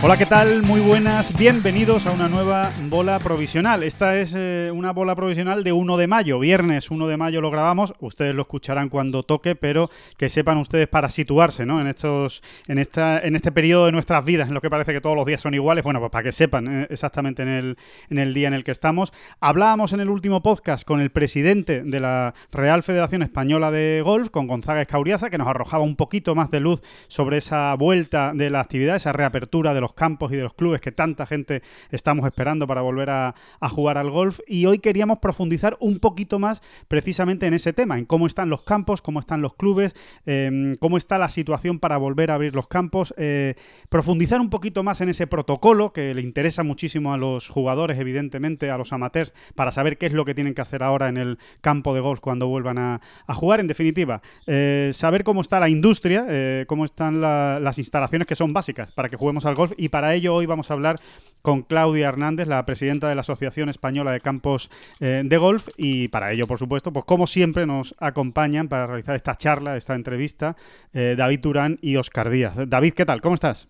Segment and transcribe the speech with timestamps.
[0.00, 0.62] Hola, ¿qué tal?
[0.62, 3.82] Muy buenas, bienvenidos a una nueva bola provisional.
[3.82, 7.50] Esta es eh, una bola provisional de 1 de mayo, viernes 1 de mayo lo
[7.50, 11.80] grabamos, ustedes lo escucharán cuando toque, pero que sepan ustedes para situarse ¿no?
[11.80, 15.00] en, estos, en, esta, en este periodo de nuestras vidas, en lo que parece que
[15.00, 17.76] todos los días son iguales, bueno, pues para que sepan eh, exactamente en el,
[18.08, 19.12] en el día en el que estamos.
[19.40, 24.30] Hablábamos en el último podcast con el presidente de la Real Federación Española de Golf,
[24.30, 28.48] con Gonzaga Escauriaza, que nos arrojaba un poquito más de luz sobre esa vuelta de
[28.48, 32.26] la actividad, esa reapertura de los campos y de los clubes que tanta gente estamos
[32.26, 33.34] esperando para volver a,
[33.70, 34.40] jugar al golf.
[34.46, 38.62] Y hoy queríamos profundizar un poquito más precisamente en ese tema, en cómo están los
[38.62, 39.94] campos, cómo están los clubes,
[40.26, 43.54] eh, cómo está la situación para volver a abrir los campos, eh,
[43.88, 48.70] profundizar un poquito más en ese protocolo que le interesa muchísimo a los jugadores, evidentemente,
[48.70, 51.38] a los amateurs, para saber qué es lo que tienen que hacer ahora en el
[51.60, 53.60] campo de golf cuando vuelvan a, a jugar.
[53.60, 58.34] En definitiva, eh, saber cómo está la industria, eh, cómo están la- las instalaciones que
[58.34, 61.00] son básicas para que juguemos al golf y para ello hoy vamos a hablar
[61.40, 64.70] con Claudia Hernández, la presidenta de la Asociación Española de Campos
[65.00, 69.14] eh, de Golf y para ello, por supuesto, pues como siempre nos acompañan para realizar
[69.16, 70.56] esta charla, esta entrevista,
[70.92, 72.54] eh, David Durán y Oscar Díaz.
[72.66, 73.20] David, ¿qué tal?
[73.20, 73.68] ¿Cómo estás?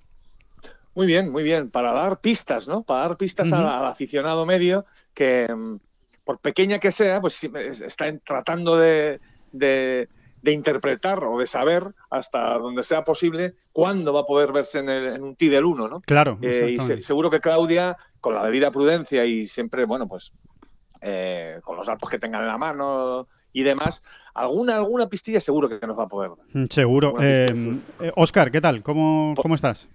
[0.95, 1.71] Muy bien, muy bien.
[1.71, 2.83] Para dar pistas, ¿no?
[2.83, 4.85] Para dar pistas al, al aficionado medio
[5.15, 5.77] que, mm,
[6.25, 9.21] por pequeña que sea, pues está tratando de,
[9.53, 10.09] de-
[10.43, 14.89] de interpretar o de saber hasta donde sea posible cuándo va a poder verse en,
[14.89, 16.01] el- en un tee del 1, ¿no?
[16.03, 20.31] Claro, Eh, y se- seguro que Claudia, con la debida prudencia y siempre, bueno, pues
[21.01, 24.03] eh, con los datos que tengan en la mano y demás,
[24.35, 26.69] alguna, alguna pistilla seguro que nos va a poder dar.
[26.71, 27.15] Seguro.
[27.21, 28.05] Eh, pista.
[28.05, 28.83] eh, Oscar, ¿qué tal?
[28.83, 29.89] ¿Cómo, cómo estás?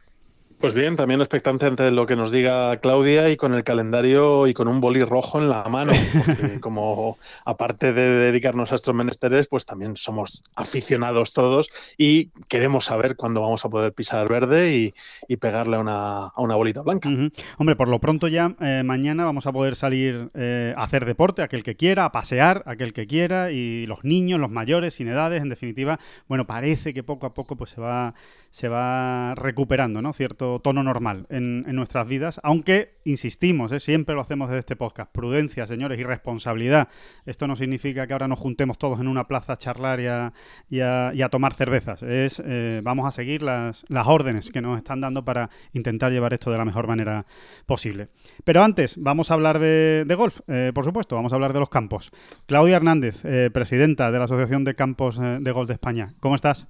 [0.63, 4.53] Pues bien, también expectante ante lo que nos diga Claudia y con el calendario y
[4.53, 5.91] con un boli rojo en la mano,
[6.25, 12.85] porque como aparte de dedicarnos a estos menesteres, pues también somos aficionados todos y queremos
[12.85, 14.93] saber cuándo vamos a poder pisar verde y,
[15.27, 17.09] y pegarle a una, a una bolita blanca.
[17.57, 21.41] Hombre, por lo pronto ya eh, mañana vamos a poder salir eh, a hacer deporte,
[21.41, 25.41] aquel que quiera, a pasear, aquel que quiera, y los niños, los mayores, sin edades,
[25.41, 25.99] en definitiva,
[26.29, 28.13] bueno, parece que poco a poco pues se va,
[28.49, 30.13] se va recuperando, ¿no?
[30.13, 33.79] Cierto tono normal en, nuestras vidas, aunque, insistimos, ¿eh?
[33.79, 36.87] siempre lo hacemos desde este podcast, prudencia, señores, y responsabilidad.
[37.25, 39.99] Esto no significa que ahora nos juntemos todos en una plaza a charlar
[40.69, 42.03] y a, tomar cervezas.
[42.03, 46.51] Es, eh, vamos a seguir las, órdenes que nos están dando para intentar llevar esto
[46.51, 47.25] de la mejor manera
[47.65, 48.09] posible.
[48.43, 51.69] Pero antes, vamos a hablar de, golf, eh, por supuesto, vamos a hablar de los
[51.69, 52.11] campos.
[52.45, 53.21] Claudia Hernández,
[53.51, 56.13] presidenta de la Asociación de Campos de Golf de España.
[56.19, 56.67] ¿Cómo estás?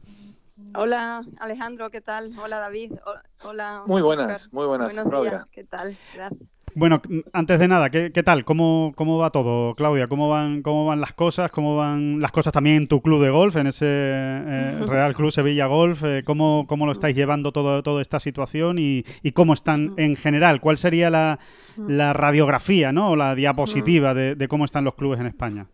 [0.76, 2.32] Hola Alejandro, ¿qué tal?
[2.42, 3.84] Hola David, ho- hola.
[3.86, 5.32] Muy buenas, muy buenas, Buenos Claudia.
[5.32, 5.96] días, ¿qué tal?
[6.16, 6.42] Gracias.
[6.76, 7.00] Bueno,
[7.34, 8.44] antes de nada, ¿qué, qué tal?
[8.46, 10.08] ¿Cómo, ¿Cómo va todo, Claudia?
[10.08, 11.52] ¿Cómo van, ¿Cómo van las cosas?
[11.52, 15.32] ¿Cómo van las cosas también en tu club de golf, en ese eh, Real Club
[15.32, 16.04] Sevilla Golf?
[16.04, 20.16] Eh, ¿cómo, ¿Cómo lo estáis llevando todo, toda esta situación y, y cómo están en
[20.16, 20.62] general?
[20.62, 21.38] ¿Cuál sería la,
[21.78, 23.12] la radiografía ¿no?
[23.12, 25.68] o la diapositiva de, de cómo están los clubes en España?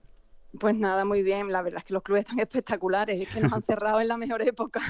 [0.58, 1.52] Pues nada, muy bien.
[1.52, 4.18] La verdad es que los clubes están espectaculares, es que nos han cerrado en la
[4.18, 4.82] mejor época.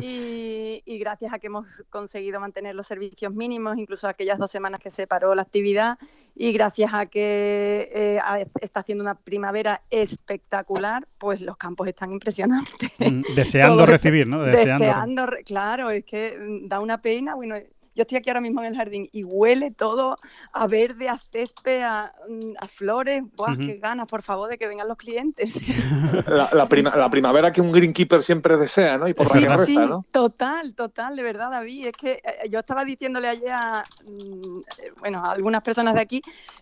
[0.00, 4.80] Y, y gracias a que hemos conseguido mantener los servicios mínimos, incluso aquellas dos semanas
[4.80, 5.98] que se paró la actividad,
[6.38, 8.20] y gracias a que eh,
[8.60, 12.92] está haciendo una primavera espectacular, pues los campos están impresionantes.
[12.98, 14.42] Mm, Deseando Todo recibir, ¿no?
[14.42, 14.84] Deseando.
[14.84, 17.34] Deseando, claro, es que mm, da una pena.
[17.34, 17.56] Bueno,
[17.96, 20.16] yo estoy aquí ahora mismo en el jardín y huele todo
[20.52, 23.22] a verde, a césped, a, mm, a flores.
[23.34, 25.56] ¡Buah, qué ganas, por favor, de que vengan los clientes!
[26.26, 29.08] La, la prima- la primavera que un greenkeeper siempre desea, ¿no?
[29.08, 30.04] Y por la Sí, que sí, reza, ¿no?
[30.10, 31.86] total, total, de verdad, David.
[31.88, 36.00] Es que eh, yo estaba diciéndole ayer a, mm, eh, bueno, a algunas personas de
[36.00, 36.20] aquí,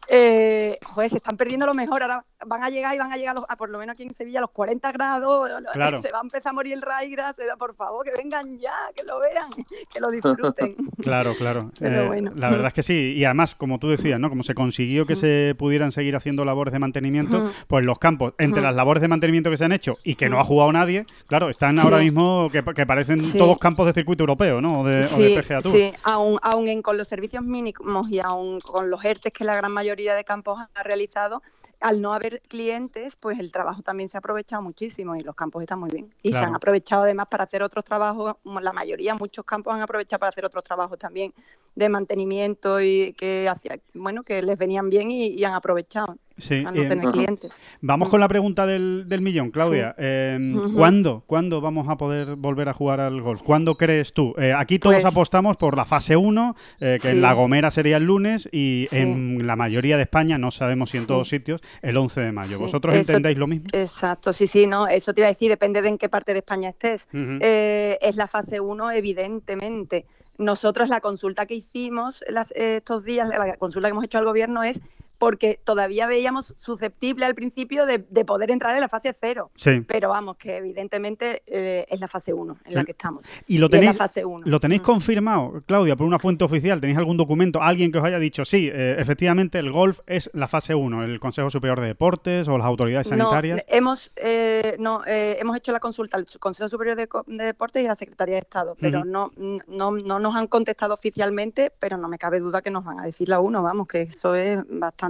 [0.09, 2.03] eh, joder, se están perdiendo lo mejor.
[2.03, 4.03] Ahora van a llegar y van a llegar, a los- a, por lo menos aquí
[4.05, 5.51] en Sevilla, a los 40 grados.
[5.73, 6.01] Claro.
[6.01, 7.35] Se va a empezar a morir el raigras.
[7.59, 9.51] Por favor, que vengan ya, que lo vean,
[9.93, 10.77] que lo disfruten.
[11.03, 11.71] Claro, claro.
[11.79, 12.33] Pero Eh, bueno.
[12.37, 13.15] La verdad es que sí.
[13.17, 14.29] Y además, como tú decías, ¿no?
[14.29, 18.61] Como se consiguió que se pudieran seguir haciendo labores de mantenimiento, pues los campos, entre
[18.63, 21.49] las labores de mantenimiento que se han hecho y que no ha jugado nadie, claro,
[21.49, 22.05] están ahora Sí.
[22.05, 23.39] mismo que, que parecen Sí.
[23.39, 24.81] todos campos de circuito europeo, ¿no?
[24.81, 25.73] O de, o de PGA Tour.
[25.73, 29.55] sí, aún, aún en- con los servicios mínimos y aún con los ERTES que la
[29.57, 31.43] gran mayoría de campos ha realizado,
[31.85, 35.63] al no haber clientes, pues el trabajo también se ha aprovechado muchísimo y los campos
[35.63, 36.15] están muy bien.
[36.23, 40.21] Y se han aprovechado además para hacer otros trabajos, la mayoría, muchos campos han aprovechado
[40.21, 41.35] para hacer otros trabajos también también
[41.75, 46.17] de mantenimiento y que hacía, bueno, que les venían bien y, han aprovechado.
[46.37, 47.61] Sí, no tener clientes.
[47.81, 48.11] Vamos mm.
[48.11, 49.95] con la pregunta del, millón, Claudia.
[49.97, 53.43] Em, ¿cuándo, vamos a poder volver a jugar al golf?
[53.43, 54.35] ¿Cuándo crees tú?
[54.37, 57.99] Eh, aquí todos pues apostamos por la fase 1, eh, que en La Gomera sería
[57.99, 61.97] el lunes, y en la mayoría de España, no sabemos si en todos sitios, el
[61.97, 62.59] 11 de mayo.
[62.59, 63.69] ¿Vosotros entendéis lo mismo?
[63.73, 66.41] Exacto, sí, sí, no, eso te iba a decir, depende de en qué parte de
[66.41, 67.09] España estés.
[67.13, 70.07] Eh, es la fase 1, evidentemente.
[70.37, 72.25] Nosotros la consulta que hicimos
[72.57, 74.81] estos días, la consulta que hemos hecho al gobierno es
[75.19, 79.51] porque todavía veíamos susceptible al principio de, poder entrar en la fase cero.
[79.55, 79.81] Sí.
[79.87, 83.27] Pero vamos, que evidentemente eh, es la fase 1 en la que estamos.
[83.47, 83.99] ¿Y lo tenéis,
[84.45, 84.85] ¿lo tenéis mm.
[84.85, 86.81] confirmado, Claudia, por una fuente oficial?
[86.81, 90.49] ¿Tenéis algún documento, alguien que os haya dicho, sí, eh, efectivamente el golf es la
[90.49, 93.59] fase 1, el Consejo Superior de Deportes o las autoridades sanitarias?
[93.59, 97.09] No, hemos, eh, no, hemos hecho la consulta al Consejo Superior de,
[97.45, 101.73] Deportes y a la Secretaría de Estado, pero no, no, no nos han contestado oficialmente,
[101.79, 104.35] pero no me cabe duda que nos van a decir la 1, vamos, que eso
[104.35, 105.04] es bastante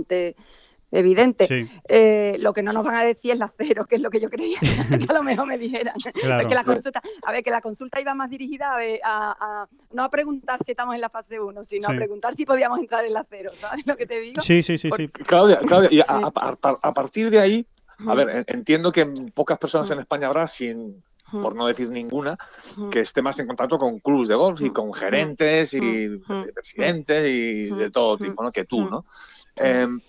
[0.95, 1.69] evidente.
[1.89, 4.21] Eh, lo que no nos van a decir es la cero, que es lo que
[4.21, 5.95] yo creía que a lo mejor me dijeran.
[6.15, 8.73] que la consulta, a ver, que la consulta iba más dirigida
[9.05, 12.79] a, no a preguntar si estamos en la fase 1, sino a preguntar si podíamos
[12.79, 14.41] entrar en la cero, ¿sabes lo que te digo?
[14.41, 14.91] Sí, sí, sí.
[14.97, 15.09] sí.
[15.09, 17.67] Claudia, Claudia a, partir de ahí,
[18.07, 19.05] a ver, entiendo que
[19.35, 21.03] pocas personas en España habrá sin
[21.33, 22.39] por no decir ninguna,
[22.93, 26.19] que esté más en contacto con clubes de golf y con gerentes y
[26.55, 28.53] presidentes y de todo tipo, ¿no?
[28.53, 29.05] Que tú, ¿no?
[29.57, 30.01] Em,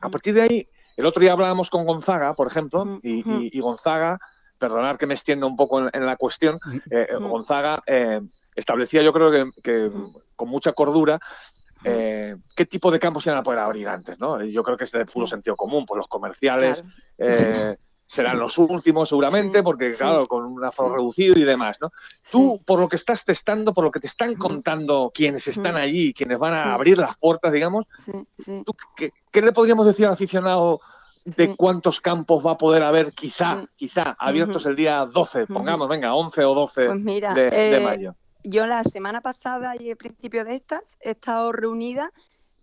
[0.00, 4.18] a partir de ahí, el otro día hablábamos con Gonzaga, por ejemplo, y, Gonzaga,
[4.58, 6.58] perdonar que me extienda un poco en, la cuestión,
[6.90, 8.20] eh, Gonzaga eh,
[8.54, 9.90] establecía, yo creo que,
[10.36, 11.18] con mucha cordura,
[11.84, 14.42] eh, qué tipo de campos iban a poder abrir antes, ¿no?
[14.44, 16.84] Yo creo que es de puro sentido común, pues los comerciales,
[18.12, 21.92] serán los últimos seguramente, porque claro, con un aforo reducido y demás, ¿no?
[22.30, 26.12] Tú, por lo que estás testando, por lo que te están contando quienes están allí,
[26.12, 27.86] quienes van a abrir las puertas, digamos,
[28.96, 30.82] qué, le podríamos decir al aficionado
[31.24, 36.14] de cuántos campos va a poder haber quizá, quizá, abiertos el día 12, pongamos, venga,
[36.14, 38.14] 11 o 12 pues de, eh, mayo?
[38.44, 42.12] Yo la semana pasada y el principio de estas he estado reunida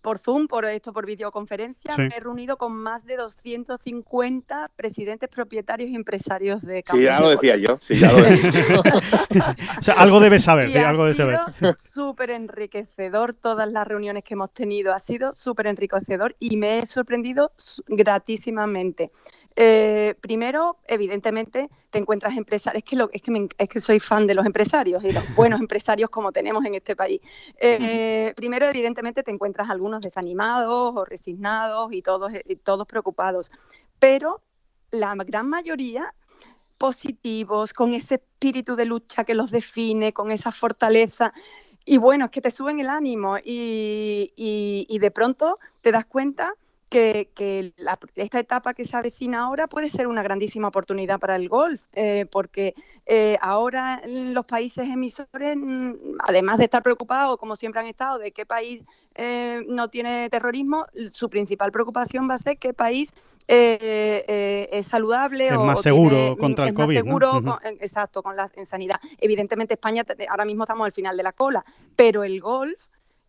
[0.01, 5.89] por Zoom, por esto, por videoconferencia, me he reunido con más de 250 presidentes, propietarios
[5.89, 8.81] y empresarios de Sí, ya lo decía yo, sí, ya lo decía.
[9.79, 11.39] o sea, algo debes saber, sí, algo debes saber.
[11.75, 16.85] súper enriquecedor todas las reuniones que hemos tenido, ha sido súper enriquecedor y me he
[16.85, 17.51] sorprendido
[17.87, 19.11] gratísimamente.
[19.61, 24.25] Eh, primero, evidentemente, te encuentras empresarios, es que, lo, es, que es que soy fan
[24.25, 27.19] de los empresarios y los buenos empresarios como tenemos en este país.
[27.59, 33.51] Eh, primero, evidentemente, te encuentras algunos desanimados o resignados y todos, y todos preocupados,
[33.99, 34.41] pero
[34.91, 36.13] la gran mayoría
[36.77, 41.33] positivos, con ese espíritu de lucha que los define, con esa fortaleza.
[41.83, 46.53] Y bueno, es que te suben el ánimo y, y de pronto te das cuenta
[46.89, 47.73] que,
[48.15, 52.25] esta etapa que se avecina ahora puede ser una grandísima oportunidad para el golf, eh,
[52.31, 52.73] porque
[53.05, 58.31] eh, ahora los países emisores, mm, además de estar preocupados, como siempre han estado, de
[58.31, 58.83] qué país
[59.15, 63.13] eh, no tiene terrorismo, su principal preocupación va a ser qué país
[63.51, 66.97] es saludable es más seguro contra el COVID.
[66.97, 68.99] seguro, exacto, con la, en sanidad.
[69.17, 71.65] Evidentemente España ahora mismo estamos al final de la cola,
[71.95, 72.77] pero el golf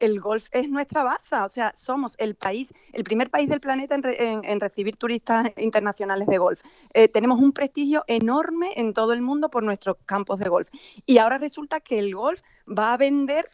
[0.00, 3.94] el golf es nuestra baza, o sea, somos el país, el primer país del planeta
[3.94, 6.62] en, recibir turistas internacionales de golf.
[6.94, 10.68] Eh, tenemos un prestigio enorme en todo el mundo por nuestros campos de golf.
[11.06, 13.46] Y ahora resulta que el golf va a vender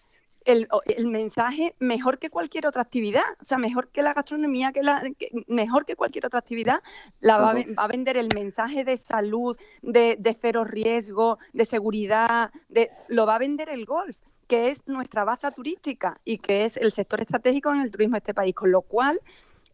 [0.46, 0.68] el,
[1.06, 5.02] mensaje mejor que cualquier otra actividad, o sea, mejor que la gastronomía, que la,
[5.48, 6.82] mejor que cualquier otra actividad,
[7.18, 12.88] la va, a vender el mensaje de salud, de, de, cero riesgo, de seguridad, de,
[13.08, 16.92] lo va a vender el golf que es nuestra baza turística y que es el
[16.92, 19.20] sector estratégico en el turismo de este país, con lo cual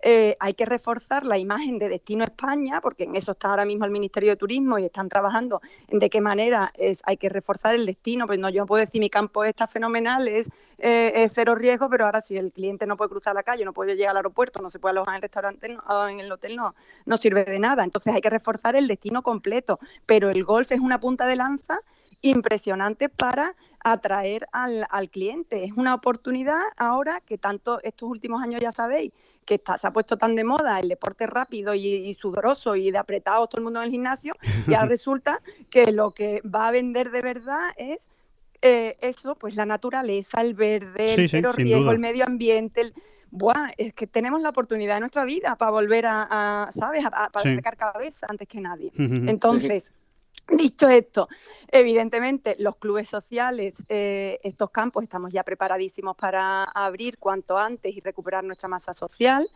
[0.05, 3.85] eh, hay que reforzar la imagen de Destino España, porque en eso está ahora mismo
[3.85, 7.77] el Ministerio de Turismo y están trabajando en de qué manera es, hay que reforzar
[7.77, 8.27] el destino.
[8.27, 12.07] Pues no, yo no puedo decir mi campo está fenomenal, es, eh, cero riesgo, pero
[12.07, 14.71] ahora si el cliente no puede cruzar la calle, no puede llegar al aeropuerto, no
[14.71, 15.79] se puede alojar en el restaurante,
[16.11, 16.75] en el hotel, no,
[17.07, 17.85] no sirve de nada.
[17.85, 21.79] Entonces hay que reforzar el destino completo, pero el golf es una punta de lanza
[22.23, 25.65] impresionante para atraer al, al, cliente.
[25.65, 29.13] Es una oportunidad ahora que tanto estos últimos años ya sabéis
[29.45, 32.99] que está, se ha puesto tan de moda el deporte rápido y, sudoroso y de
[32.99, 34.35] apretados todo el mundo en el gimnasio,
[34.69, 38.11] y ahora resulta que lo que va a vender de verdad es
[38.61, 42.95] eh, eso, pues la naturaleza, el verde, el cero riesgo, el medio ambiente, el,
[43.33, 47.03] Buah, es que tenemos la oportunidad de nuestra vida para volver a, ¿sabes?
[47.07, 48.93] A, para sacar cabeza antes que nadie.
[48.95, 49.95] Entonces,
[50.49, 51.29] Dicho esto,
[51.69, 58.01] evidentemente los clubes sociales, eh, estos campos estamos ya preparadísimos para abrir cuanto antes y
[58.01, 59.49] recuperar nuestra masa social.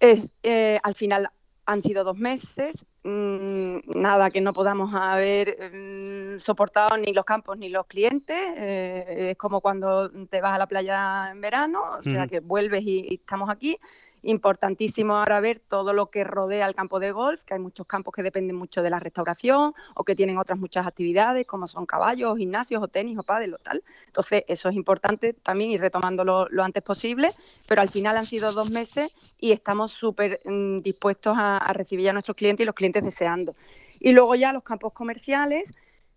[0.00, 1.30] Eh, al final
[1.64, 7.56] han sido dos meses, mm, nada que no podamos haber mm, soportado ni los campos
[7.58, 8.36] ni los clientes.
[8.56, 12.82] Eh, es como cuando te vas a la playa en verano, o sea que vuelves
[12.82, 13.78] y estamos aquí
[14.22, 18.14] importantísimo ahora ver todo lo que rodea el campo de golf, que hay muchos campos
[18.14, 22.38] que dependen mucho de la restauración o que tienen otras muchas actividades, como son caballos,
[22.38, 23.82] gimnasios o tenis o pádel o tal.
[24.06, 27.30] Entonces, eso es importante también ir retomándolo lo antes posible,
[27.68, 32.08] pero al final han sido dos meses y estamos súper mm, dispuestos a, a recibir
[32.10, 33.54] a nuestros clientes y los clientes deseando.
[33.98, 35.72] Y luego ya los campos comerciales,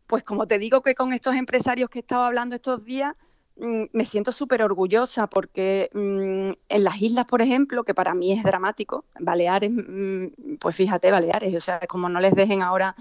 [0.08, 3.14] pues como te digo que con estos empresarios que he estado hablando estos días,
[3.58, 8.44] me siento súper orgullosa porque mm, en las islas, por ejemplo, que para mí es
[8.44, 12.96] dramático, Baleares, mm, pues fíjate, Baleares, o sea, como no les dejen ahora,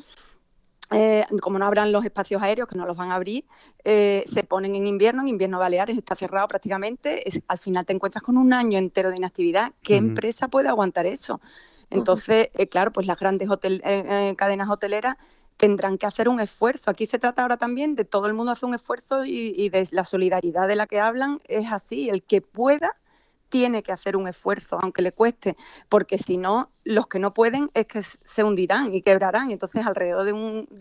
[0.93, 3.45] eh, como no abran los espacios aéreos, que no los van a abrir,
[3.83, 8.23] eh, se ponen en invierno, en invierno Baleares está cerrado prácticamente, al final te encuentras
[8.23, 9.73] con un año entero de inactividad.
[9.83, 11.41] ¿Qué empresa puede aguantar eso?
[11.91, 13.49] Entonces, eh, claro, pues las grandes
[14.37, 15.17] cadenas hoteleras
[15.65, 16.91] tendrán que hacer un esfuerzo.
[16.91, 20.05] Aquí se trata ahora también de todo el mundo hacer un esfuerzo y, de la
[20.05, 22.11] solidaridad de la que hablan es así.
[22.11, 22.91] El que pueda
[23.49, 25.57] tiene que hacer un esfuerzo, aunque le cueste,
[25.89, 29.53] porque si no, los que no pueden es que se hundirán y quebrarán.
[29.53, 30.33] Entonces, alrededor de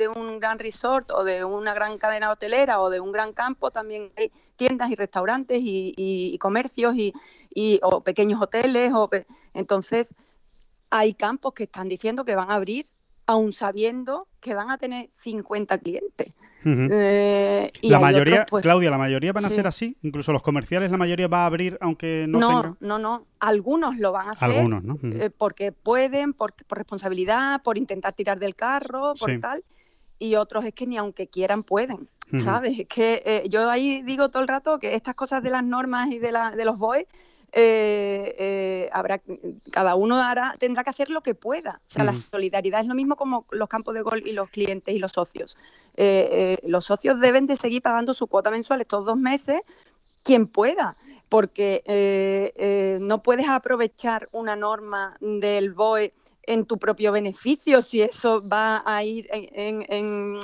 [0.09, 4.11] un, gran resort o de una gran cadena hotelera o de un gran campo también
[4.17, 8.91] hay tiendas y restaurantes y, comercios y, o pequeños hoteles.
[9.53, 10.13] Entonces,
[10.89, 12.89] hay campos que están diciendo que van a abrir
[13.27, 16.33] aún sabiendo que van a tener 50 clientes.
[16.65, 20.91] Eh, y la mayoría, pues, Claudia, la mayoría van a ser así, incluso los comerciales,
[20.91, 24.49] la mayoría va a abrir aunque no, no No, no, algunos lo van a hacer
[24.49, 24.99] algunos, ¿no?
[25.01, 29.63] Eh, porque pueden, por, responsabilidad, por intentar tirar del carro, por tal,
[30.19, 32.79] y otros es que ni aunque quieran pueden, ¿sabes?
[32.79, 36.11] Es que eh, yo ahí digo todo el rato que estas cosas de las normas
[36.11, 37.07] y de, la, de los BOE
[37.55, 39.21] eh, eh, habrá,
[39.71, 41.81] cada uno hará, tendrá que hacer lo que pueda.
[41.85, 44.95] O sea, la solidaridad es lo mismo como los campos de gol y los clientes
[44.95, 45.55] y los socios.
[45.95, 49.61] Eh, los socios deben de seguir pagando su cuota mensual estos dos meses,
[50.23, 50.97] quien pueda,
[51.29, 51.83] porque
[52.99, 56.11] no puedes aprovechar una norma del BOE
[56.45, 60.39] en tu propio beneficio si eso va a ir en,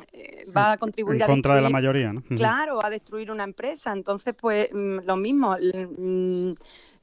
[0.56, 2.24] va a contribuir en contra de la mayoría ¿no?
[2.38, 6.54] claro a destruir una empresa entonces pues mm, lo mismo mm,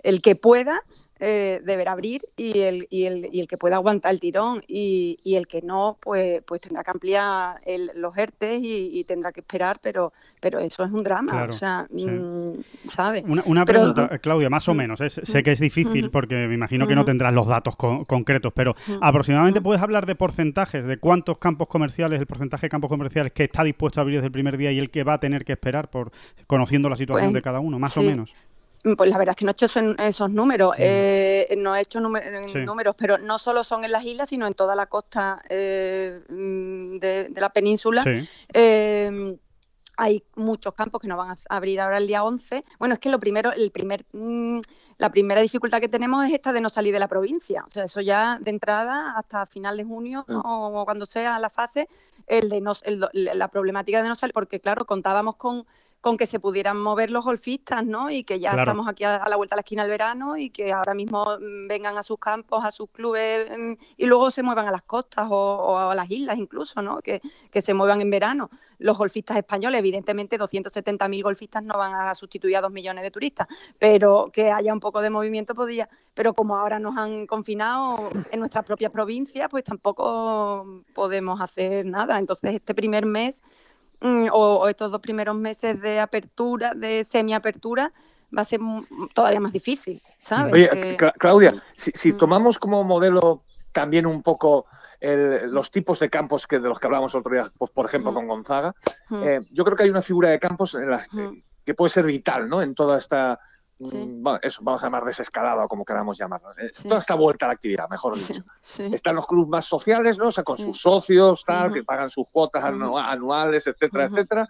[0.03, 0.83] el que pueda
[1.19, 5.19] eh, deberá abrir y el, y, el, y el que pueda aguantar el tirón y,
[5.25, 7.59] y el que no, pues, pues tendrá que ampliar
[7.95, 10.13] los ERTES y, tendrá que esperar, pero,
[10.43, 13.25] pero eso es un drama, o sea, mm, ¿sabes?
[13.27, 16.87] Una, pregunta, eh, Claudia, más o mm, menos, sé que es difícil porque me imagino
[16.87, 21.69] que no tendrás los datos concretos, pero aproximadamente puedes hablar de porcentajes, de cuántos campos
[21.69, 24.71] comerciales, el porcentaje de campos comerciales que está dispuesto a abrir desde el primer día
[24.71, 26.13] y el que va a tener que esperar por
[26.47, 28.35] conociendo la situación pues, de cada uno, más o menos.
[28.97, 32.95] Pues la verdad es que no he hecho esos, números, eh, no he hecho números,
[32.97, 37.33] pero no solo son en las islas, sino en toda la costa eh, mm, de,
[37.37, 38.05] la península.
[38.53, 39.37] Eh,
[39.97, 42.63] hay muchos campos que no van a abrir ahora el día 11.
[42.79, 44.61] Bueno, es que lo primero, el primer, mm,
[44.99, 47.65] la primera dificultad que tenemos es esta de no salir de la provincia.
[47.67, 50.41] O sea, eso ya de entrada hasta final de junio mm.
[50.45, 51.89] o cuando sea la fase,
[52.27, 52.73] el de no,
[53.13, 55.67] la problemática de no salir, porque claro, contábamos con
[56.01, 58.11] con que se pudieran mover los golfistas, ¿no?
[58.11, 60.73] Y que ya estamos aquí a, la vuelta a la esquina del verano y que
[60.73, 64.69] ahora mismo mm, vengan a sus campos, a sus clubes mm, y luego se muevan
[64.69, 67.01] a las costas o, a las islas incluso, ¿no?
[67.01, 67.21] Que,
[67.61, 68.51] se muevan en verano.
[68.79, 73.49] Los golfistas españoles, evidentemente 270.000 golfistas no van a sustituir a dos millones de turistas,
[73.79, 75.89] pero que haya un poco de movimiento podía.
[76.15, 77.99] Pero como ahora nos han confinado
[78.31, 82.19] en nuestra propia provincia, pues tampoco podemos hacer nada.
[82.19, 83.43] Entonces este primer mes
[84.01, 87.93] Mm, o, estos dos primeros meses de apertura, de semiapertura,
[88.37, 88.61] va a ser
[89.15, 90.53] todavía más difícil, ¿sabes?
[90.53, 92.17] Oye, Claudia, si, mm.
[92.17, 94.67] tomamos como modelo también un poco
[95.01, 98.11] los tipos de campos que de los que hablamos el otro día, pues, por ejemplo,
[98.11, 98.15] mm.
[98.15, 98.75] con Gonzaga,
[99.23, 101.09] eh, yo creo que hay una figura de campos en las
[101.65, 102.63] que puede ser vital, ¿no?
[102.63, 103.39] En toda esta
[103.79, 106.51] Mm, eso, vamos a llamar desescalado o como queramos llamarlo.
[106.59, 108.43] Eh, toda esta vuelta a la actividad, mejor dicho.
[108.79, 110.29] Están los clubes más sociales, ¿no?
[110.29, 114.47] O sea, con sus socios, tal, que pagan sus cuotas anuales, etcétera, etcétera.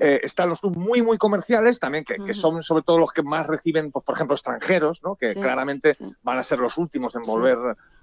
[0.00, 3.46] Eh, están los clubes muy, muy comerciales también, que, son sobre todo los que más
[3.46, 5.16] reciben, pues, por ejemplo, extranjeros, ¿no?
[5.16, 7.58] Que claramente van a ser los últimos en volver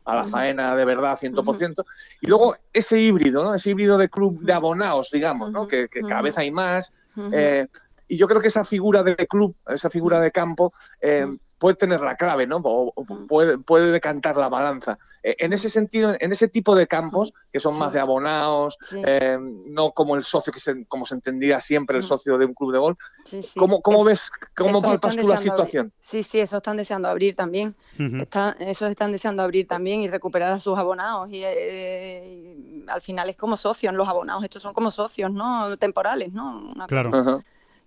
[0.06, 1.86] a la faena de verdad 100%.
[2.22, 3.56] Y luego ese híbrido, ¿no?
[3.56, 5.68] Ese híbrido de club de abonados, digamos, ¿no?
[5.68, 6.92] Que, cada vez hay más.
[8.10, 11.28] Y yo creo que esa figura de club, esa figura de campo, eh,
[11.60, 12.58] puede tener la clave, ¿no?
[12.63, 14.98] O, o puede, puede decantar la balanza.
[15.22, 17.80] Eh, En ese sentido, en ese tipo de campos, que son Sí.
[17.80, 19.38] más de abonados, Sí, eh,
[19.68, 22.72] no como el socio que se, como se entendía siempre el socio de un club
[22.72, 22.98] de golf.
[23.25, 23.60] sí, sí.
[23.60, 25.51] ¿Cómo, cómo Es- ves, cómo palpas están tú la abrir.
[25.51, 25.94] situación?
[26.00, 27.75] Sí, sí, esos están deseando abrir también.
[28.00, 28.22] Ujú.
[28.24, 31.30] Está- esos están deseando abrir también y recuperar a sus abonados.
[31.30, 32.24] Y, eh,
[32.58, 35.75] y al final es como socios, los abonados estos son como socios, ¿no?
[35.78, 36.72] Temporales, ¿no?
[36.74, 37.12] Una Claro.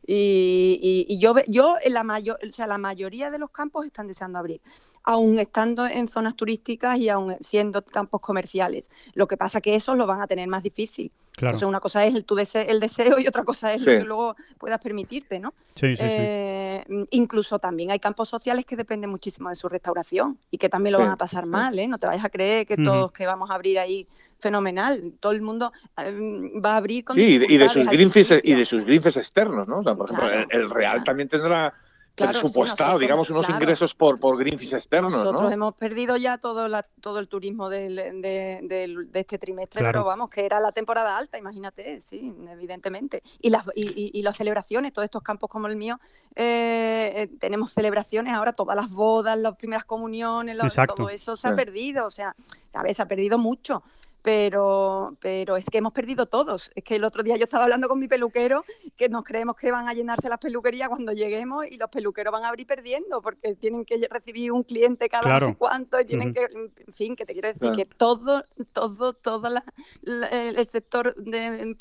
[0.06, 0.78] Y,
[1.08, 4.08] y- y yo, yo en la, mayor, o sea, la mayoría de los campos están
[4.08, 4.60] deseando abrir,
[5.04, 8.90] aún estando en zonas turísticas y aún siendo campos comerciales.
[9.14, 11.12] Lo que pasa que esos lo van a tener más difícil.
[11.42, 11.56] Claro.
[11.56, 13.90] Entonces, una cosa es el, tu dese- el deseo y otra cosa es Sí.
[13.90, 15.54] lo que luego puedas permitirte, ¿no?
[15.74, 16.02] Sí, sí, sí.
[16.06, 20.92] Eh, incluso también hay campos sociales que dependen muchísimo de su restauración y que también
[20.92, 21.88] lo Sí, van a pasar mal, ¿eh?
[21.88, 24.06] No te vayas a creer que todos que vamos a abrir ahí
[24.38, 26.16] fenomenal, todo el mundo eh,
[26.64, 29.80] va a abrir con Sí, y de, sus greenfields y de sus greenfields externos, ¿no?
[29.80, 31.04] O sea, por ejemplo, el, el Real claro.
[31.04, 31.74] también tendrá
[32.14, 33.62] Claro, sí, presupuestado, nosotros- digamos, unos claro.
[33.62, 35.50] ingresos por, por greenfields externos, Nosotros ¿no?
[35.50, 40.00] hemos perdido ya todo, la- todo el turismo del- de, del- de este trimestre, Claro.
[40.00, 43.22] pero vamos, que era la temporada alta, imagínate, sí, evidentemente.
[43.40, 45.98] Y las, y, y- y las celebraciones, todos estos campos como el mío,
[46.36, 50.94] eh, eh, tenemos celebraciones ahora, todas las bodas, las primeras comuniones, lo- Exacto.
[50.96, 51.56] todo eso se ha Sí.
[51.56, 52.34] perdido, o sea,
[52.74, 53.82] a ver, se ha perdido mucho.
[54.22, 56.70] Pero, pero es que hemos perdido todos.
[56.76, 58.64] Es que el otro día yo estaba hablando con mi peluquero
[58.96, 62.44] que nos creemos que van a llenarse las peluquerías cuando lleguemos y los peluqueros van
[62.44, 65.46] a abrir perdiendo porque tienen que recibir un cliente cada Claro.
[65.46, 67.76] no sé cuánto y tienen que, en fin, que te quiero decir Claro.
[67.76, 69.64] que todo, todo, todo la-
[70.02, 71.76] la- el sector de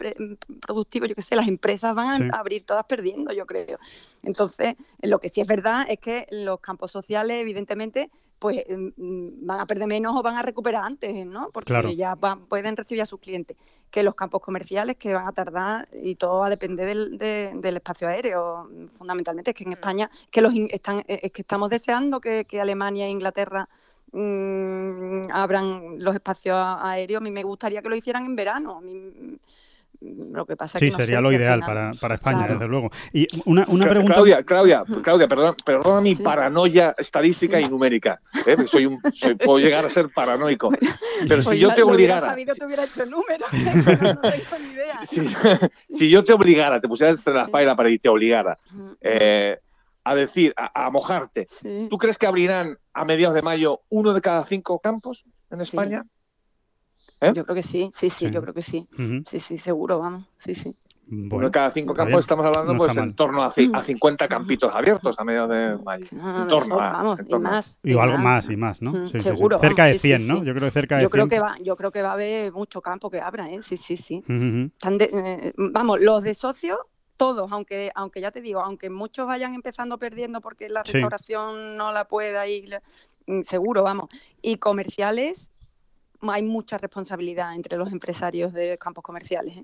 [0.66, 3.78] productivo, yo qué sé, las empresas van a abrir todas perdiendo, yo creo.
[4.24, 8.10] Entonces, lo que sí es verdad es que los campos sociales, evidentemente,
[8.42, 11.50] pues mm, van a perder menos o van a recuperar antes, ¿no?
[11.54, 11.92] Porque Claro.
[11.92, 13.56] ya van- pueden recibir a sus clientes.
[13.92, 17.52] Que los campos comerciales que van a tardar y todo va a depender del, de-
[17.54, 18.68] del espacio aéreo,
[18.98, 19.52] fundamentalmente.
[19.52, 23.06] Es que en España que los están, eh, es que estamos deseando que, que Alemania
[23.06, 23.70] e Inglaterra
[24.12, 27.22] mm, abran los espacios aéreos.
[27.22, 28.78] A mí me gustaría que lo hicieran en verano.
[28.78, 29.36] A mí, mm,
[30.02, 32.54] lo que pasa es Sí, que no sería sé lo ideal para, para España, Claro.
[32.56, 32.90] desde luego.
[33.14, 34.14] Y una, una pregunta.
[34.16, 34.84] Claudia, Claudia.
[35.04, 36.24] Claudia, perdón, perdona mi Sí.
[36.24, 38.20] paranoia estadística y numérica.
[38.48, 38.58] ¿eh?
[38.68, 40.72] Soy un, soy- puedo llegar a ser paranoico.
[41.28, 43.48] Pero si Pues yo te obligara, sabido, te hubiera hecho números,
[43.86, 44.86] pero no tengo ni idea.
[45.04, 45.36] si, si-
[45.90, 48.58] si yo te obligara, te pusieras entre la espada y la pared y te obligara
[49.02, 49.60] eh,
[50.04, 51.88] a decir, a, a mojarte, Sí.
[51.92, 56.04] ¿tú crees que abrirán a mediados de mayo uno de cada cinco campos en España?
[57.22, 57.32] ¿Eh?
[57.36, 58.32] Yo creo que sí, sí, sí, Sí.
[58.32, 58.88] yo creo que sí.
[59.28, 60.26] Sí, sí, seguro, vamos.
[60.38, 60.76] Sí, sí.
[61.10, 62.20] Uno Bueno, de cada cinco campos bien.
[62.20, 66.06] estamos hablando No pues en torno a, a 50 campitos abiertos a mediados de mayo.
[66.14, 67.80] No, En no, torno eso, a- vamos, en y torno más.
[67.84, 68.92] y algo más y más, ¿no?
[68.92, 69.36] Ujú, Sí, sí, sí.
[69.36, 70.44] seguro, Cerca de vamos, sí, sí, 100, ¿no?
[70.44, 71.30] Yo creo que cerca de Yo creo 100.
[71.30, 73.62] que va, yo creo que va a haber mucho campo que abra, ¿eh?
[73.62, 74.24] Sí, sí, sí.
[74.28, 76.80] Están de- eh, vamos, los de socios,
[77.18, 80.94] todos, aunque, aunque ya te digo, aunque muchos vayan empezando perdiendo porque la Sí.
[80.94, 82.82] restauración no la pueda ir,
[83.28, 84.10] mm, seguro, vamos.
[84.42, 85.51] Y comerciales,
[86.30, 89.58] hay mucha responsabilidad entre los empresarios de campos comerciales.
[89.58, 89.64] ¿eh?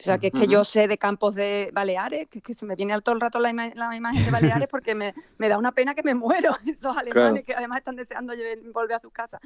[0.00, 2.64] O sea, que es que yo sé de campos de Baleares, que es que se
[2.64, 5.58] me viene todo el rato la, ima- la imagen de Baleares porque me, me da
[5.58, 6.52] una pena que me muero.
[6.66, 8.32] Esos alemanes que además están deseando
[8.72, 9.40] volver a sus casas.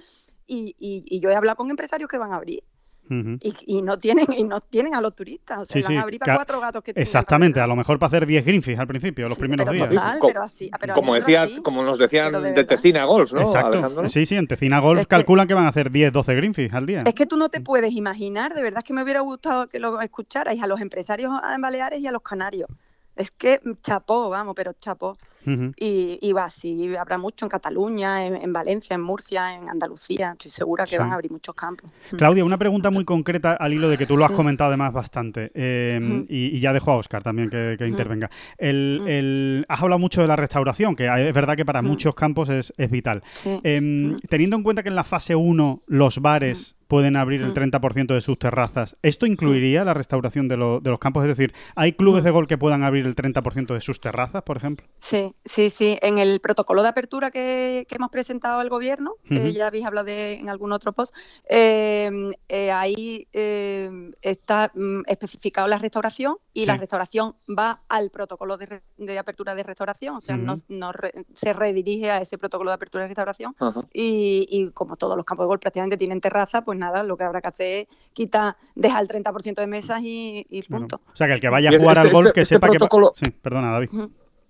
[0.46, 2.62] Y, y- y yo he hablado con empresarios que van a abrir
[3.10, 5.58] Y, y no tienen y no tienen a los turistas.
[5.58, 7.76] O sea, Sí, van sí, a abrir para cuatro gatos que tienen Exactamente, a lo
[7.76, 10.02] mejor para hacer 10 greenfish al principio, los Sí, primeros pero días.
[10.02, 11.56] total, pero así, pero como decía, así.
[11.60, 12.64] como nos decían de de.
[12.64, 13.68] Testina Golf, ¿no, Exacto.
[13.72, 14.08] Alejandro?
[14.08, 16.72] Sí, sí, en Tecina Golf Es que- calculan que van a hacer 10, 12 greenfish
[16.74, 17.02] al día.
[17.06, 19.78] Es que tú no te puedes imaginar, de verdad es que me hubiera gustado que
[19.78, 22.68] lo escucharais a los empresarios en Baleares y a los canarios.
[23.16, 25.16] Es que mm, chapó, vamos, pero chapó.
[25.46, 30.33] Y, y va así, habrá mucho en Cataluña, en, en Valencia, en Murcia, en Andalucía.
[30.33, 30.98] Estoy segura que Sí.
[30.98, 31.90] van a abrir muchos campos.
[32.12, 32.16] Mm.
[32.16, 34.37] Claudia, una pregunta muy concreta al hilo de que tú lo has Sí.
[34.37, 35.50] comentado además bastante.
[35.55, 36.27] eh, Ujú.
[36.31, 37.90] y, y ya dejo a Oscar también que, que Ujú.
[37.90, 38.31] intervenga.
[38.59, 42.72] El, has hablado mucho de la restauración, que es verdad que para muchos campos es,
[42.77, 43.22] es vital.
[43.35, 43.61] Sí.
[43.62, 47.54] Em, teniendo en cuenta que en la fase 1 los bares pueden abrir el Ujú.
[47.54, 51.24] 30% de sus terrazas, ¿esto incluiría la restauración de, lo- de los campos?
[51.24, 54.56] Es decir, ¿hay clubes de gol que puedan abrir el 30% de sus terrazas, por
[54.56, 54.86] ejemplo?
[54.98, 55.98] Sí, sí, sí.
[56.02, 60.06] En el protocolo de apertura que, que hemos presentado al gobierno, que ya habéis hablado
[60.06, 61.14] de en algún otro post,
[61.48, 62.10] eh,
[62.48, 63.90] eh, ahí eh,
[64.22, 69.54] está mm, especificado la restauración y la restauración va al protocolo de, re- de apertura
[69.54, 73.54] de restauración, o sea, no, re- se redirige a ese protocolo de apertura de restauración.
[73.92, 77.24] Y, y como todos los campos de gol prácticamente tienen terraza, pues nada, lo que
[77.24, 81.00] habrá que hacer es quitar, dejar el 30% de mesas y, punto.
[81.12, 82.54] O sea, que el que vaya a Y este- jugar al este- golf que este
[82.56, 83.24] sepa protocolo- que...
[83.26, 83.90] Sí, perdona, David.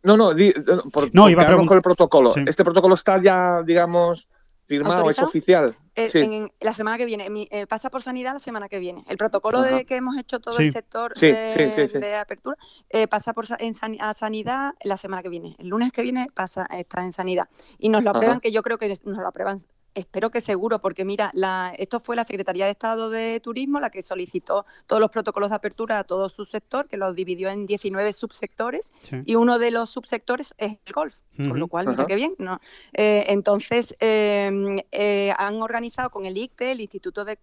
[0.03, 2.31] No, no, di- no, por, No, iba a con el protocolo.
[2.31, 2.45] Sí.
[2.47, 4.29] Este protocolo está ya, digamos,
[4.67, 5.77] firmado, es oficial.
[5.95, 9.05] Eh, en, la semana que viene, eh, pasa por sanidad la semana que viene.
[9.09, 12.57] El protocolo de que hemos hecho todo el sector de, apertura
[12.91, 15.55] eh, pasa por en a sanidad la semana que viene.
[15.59, 18.79] El lunes que viene pasa está en sanidad y nos lo aprueban, que yo creo
[18.79, 19.59] que nos lo aprueban
[19.95, 23.91] espero que seguro, porque mira, la, esto fue la Secretaría de Estado de Turismo la
[23.91, 27.67] que solicitó todos los protocolos de apertura a todo su sector, que los dividió en
[27.67, 28.93] 19 subsectores,
[29.25, 32.35] y uno de los subsectores es el golf, por lo cual, mira qué bien.
[32.39, 32.59] ¿no?
[32.93, 37.37] Eh, entonces, em, eh, han organizado con el ICTE, el Instituto de,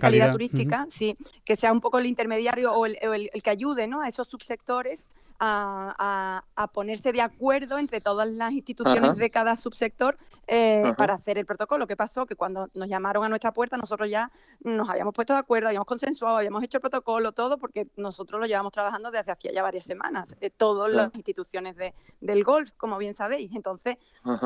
[0.00, 4.00] Calidad, Turística, sí, que sea un poco el intermediario o el, el que ayude ¿no?
[4.00, 5.08] a esos subsectores
[5.40, 11.46] a, ponerse de acuerdo entre todas las instituciones de cada subsector eh, para hacer el
[11.46, 11.86] protocolo.
[11.86, 12.26] ¿Qué pasó?
[12.26, 15.86] Que cuando nos llamaron a nuestra puerta, nosotros ya nos habíamos puesto de acuerdo, habíamos
[15.86, 19.86] consensuado, habíamos hecho el protocolo, todo, porque nosotros lo llevamos trabajando desde hacía ya varias
[19.86, 23.50] semanas, eh, todas las instituciones de, del golf, como bien sabéis.
[23.54, 23.96] Entonces,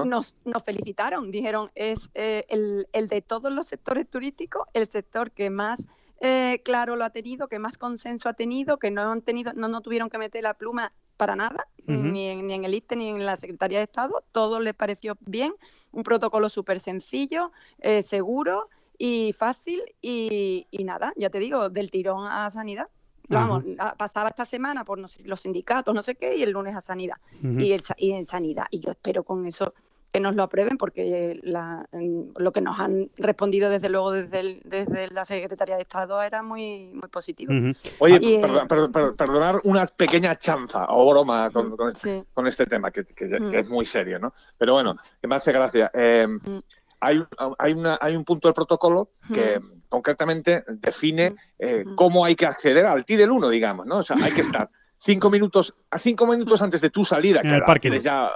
[0.04, 5.32] nos, nos, felicitaron, dijeron, es eh, el, el de todos los sectores turísticos, el sector
[5.32, 5.88] que más
[6.24, 9.68] eh, claro lo ha tenido, que más consenso ha tenido, que no han tenido, no,
[9.68, 13.10] no tuvieron que meter la pluma para nada, ni, en, ni, en, el ISTE ni
[13.10, 15.52] en la Secretaría de Estado, todo les pareció bien,
[15.92, 22.26] un protocolo súper sencillo, eh, seguro y fácil y, nada, ya te digo, del tirón
[22.26, 22.86] a sanidad.
[23.28, 23.64] Vamos,
[23.98, 27.16] pasaba esta semana por los sindicatos, no sé qué, y el lunes a sanidad.
[27.42, 28.66] y, el, y en sanidad.
[28.70, 29.74] Y yo espero con eso
[30.14, 35.24] que nos lo aprueben porque lo que nos han respondido desde luego desde, desde la
[35.24, 37.52] Secretaría de Estado era muy, muy positivo.
[37.98, 38.40] Oye, eh,
[39.18, 44.32] perdonar una pequeña chanza o broma con, con, este, tema, que, es muy serio, ¿no?
[44.56, 45.90] Pero bueno, que me hace gracia.
[45.92, 46.28] Eh,
[47.00, 47.20] hay,
[47.58, 52.86] hay, una, hay un punto del protocolo que concretamente define eh, cómo hay que acceder
[52.86, 53.96] al TI del 1, digamos, ¿no?
[53.96, 57.88] O sea, hay que estar cinco minutos, a cinco minutos antes de tu salida, que
[57.88, 58.30] el ya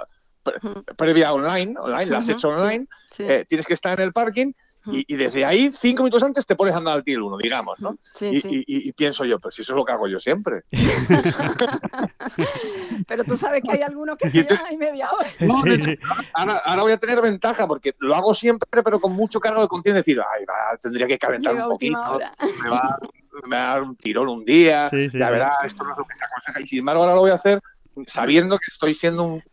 [0.97, 2.85] previa online, online, la has hecho online,
[3.17, 4.51] eh, tienes que estar en el parking
[4.85, 7.97] y, desde ahí, cinco minutos antes, te pones a andar al tiro uno, digamos, ¿no?
[8.21, 10.61] y, pienso yo, pues si eso es lo que hago yo siempre.
[13.07, 15.29] Pero tú sabes que hay algunos que llegan ahí media hora.
[16.33, 19.99] ahora, voy a tener ventaja porque lo hago siempre, pero con mucho cargo de conciencia.
[19.99, 22.19] Decir, ay, va, tendría que calentar un poquito,
[22.63, 22.97] me va,
[23.43, 26.15] me va, a dar un tirón un día, ya verás, esto no es lo que
[26.15, 26.61] se aconseja.
[26.61, 27.61] Y sin embargo, ahora lo voy a hacer
[28.07, 29.43] sabiendo que estoy siendo un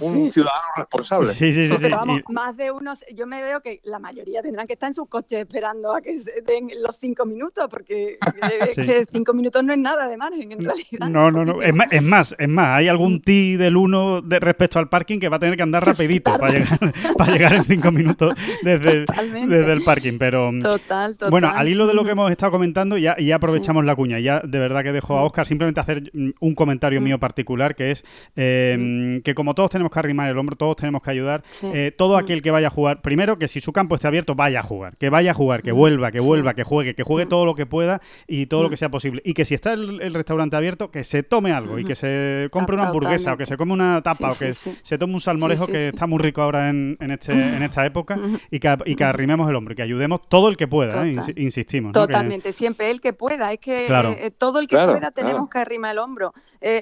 [0.00, 1.34] un ciudadano responsable.
[1.34, 1.74] Sí, sí, sí.
[1.80, 4.94] Pero vamos, más de unos, yo me veo que la mayoría tendrán que estar en
[4.94, 8.18] sus coches esperando a que se den los cinco minutos, porque
[8.74, 11.08] que cinco minutos no es nada de margen en realidad.
[11.08, 11.62] No, no, no.
[11.62, 15.18] Es más, es más, es más hay algún ti del uno de respecto al parking
[15.18, 16.78] que va a tener que andar rapidito para, llegar,
[17.16, 19.06] para llegar en cinco minutos desde el,
[19.48, 20.18] desde el parking.
[20.18, 21.30] Pero total, total.
[21.30, 24.20] bueno, al hilo de lo que hemos estado comentando, ya, ya aprovechamos la cuña.
[24.20, 28.04] Ya de verdad que dejo a Oscar simplemente hacer un comentario mío particular, que es
[28.36, 31.42] eh, que como todos tenemos que arrimar el hombro, todos tenemos que ayudar.
[31.62, 32.18] Eh, todo mm.
[32.18, 34.96] aquel que vaya a jugar, primero que si su campo esté abierto, vaya a jugar,
[34.96, 35.76] que vaya a jugar, que mm.
[35.76, 37.28] vuelva, que vuelva, que juegue, que juegue mm.
[37.28, 39.22] todo lo que pueda y todo lo que sea posible.
[39.24, 42.76] Y que si está el, restaurante abierto, que se tome algo y que se compre
[42.76, 45.88] una hamburguesa o que se come una tapa o que se tome un salmorejo que
[45.88, 48.18] está muy rico ahora en, este, en esta época
[48.50, 51.14] y que, y que arrimemos el hombro y que ayudemos todo el que pueda, ¿eh?
[51.36, 51.92] insistimos.
[51.92, 55.92] Totalmente, siempre el que pueda, es que eh, todo el que pueda tenemos que arrimar
[55.92, 56.32] el hombro.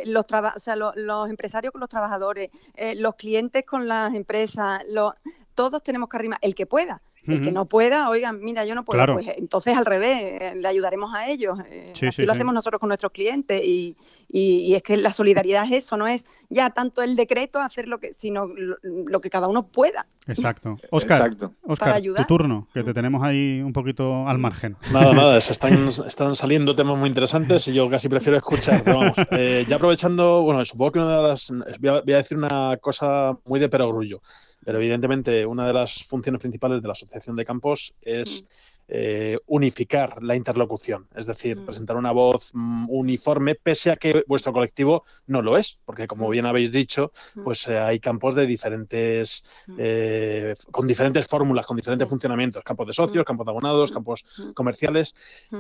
[0.07, 2.51] los, o sea, los empresarios con los trabajadores,
[2.97, 4.83] los clientes con las empresas,
[5.55, 7.03] todos tenemos que arrimar, el que pueda.
[7.27, 10.69] El que no pueda, oigan, mira, yo no puedo, pues entonces al revés, eh, le
[10.69, 11.59] ayudaremos a ellos.
[11.71, 13.97] Eh, así lo hacemos nosotros con nuestros clientes y,
[14.29, 17.99] y, es que la solidaridad es eso, no es ya tanto el decreto hacer lo
[17.99, 18.47] que, sino
[18.83, 20.07] lo, que cada uno pueda.
[20.27, 20.79] Exacto.
[20.91, 24.77] Oscar, Oscar tu turno, que te tenemos ahí un poquito al margen.
[24.93, 28.85] Nada, nada, están, están saliendo temas muy interesantes y yo casi prefiero escuchar.
[28.85, 32.37] vamos, eh, ya aprovechando, bueno, supongo que una de las, voy a, voy a decir
[32.37, 34.21] una cosa muy de perogrullo.
[34.65, 38.47] Pero evidentemente una de las funciones principales de la Asociación de Campos es mm.
[38.89, 41.67] eh, unificar la interlocución, es decir, mm.
[41.67, 46.29] presentar una voz mm, uniforme, pese a que vuestro colectivo no lo es, porque como
[46.29, 47.13] bien habéis dicho,
[47.45, 49.45] pues eh, hay campos de diferentes,
[49.79, 54.25] eh, con diferentes fórmulas, con diferentes funcionamientos, campos de socios, campos de abonados, campos
[54.55, 55.15] comerciales.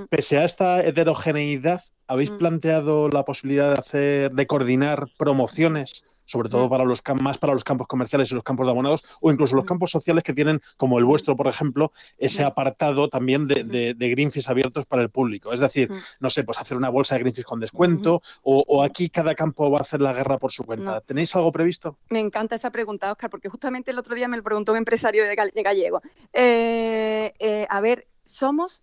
[0.08, 6.04] Pese a esta heterogeneidad, ¿habéis planteado la posibilidad de hacer, de coordinar promociones?
[6.24, 9.30] Sobre todo para los más para los campos comerciales y los campos de abonados, o
[9.30, 13.64] incluso los campos sociales que tienen, como el vuestro, por ejemplo, ese apartado también de,
[13.64, 15.52] de, Greenfish abiertos para el público.
[15.52, 19.34] Es decir, no sé, pues hacer una bolsa de Greenfish con descuento, o, aquí cada
[19.34, 21.00] campo va a hacer la guerra por su cuenta.
[21.00, 21.98] ¿Tenéis algo previsto?
[22.10, 25.24] Me encanta esa pregunta, Oscar, porque justamente el otro día me lo preguntó un empresario
[25.24, 26.02] de, Gallego.
[26.32, 28.82] Eh, eh, a ver, somos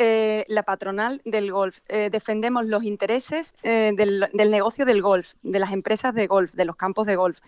[0.00, 1.80] eh, la patronal del golf.
[1.88, 6.64] Eh, defendemos los intereses eh, del, negocio del golf, de las empresas de golf, de
[6.64, 7.40] los campos de golf.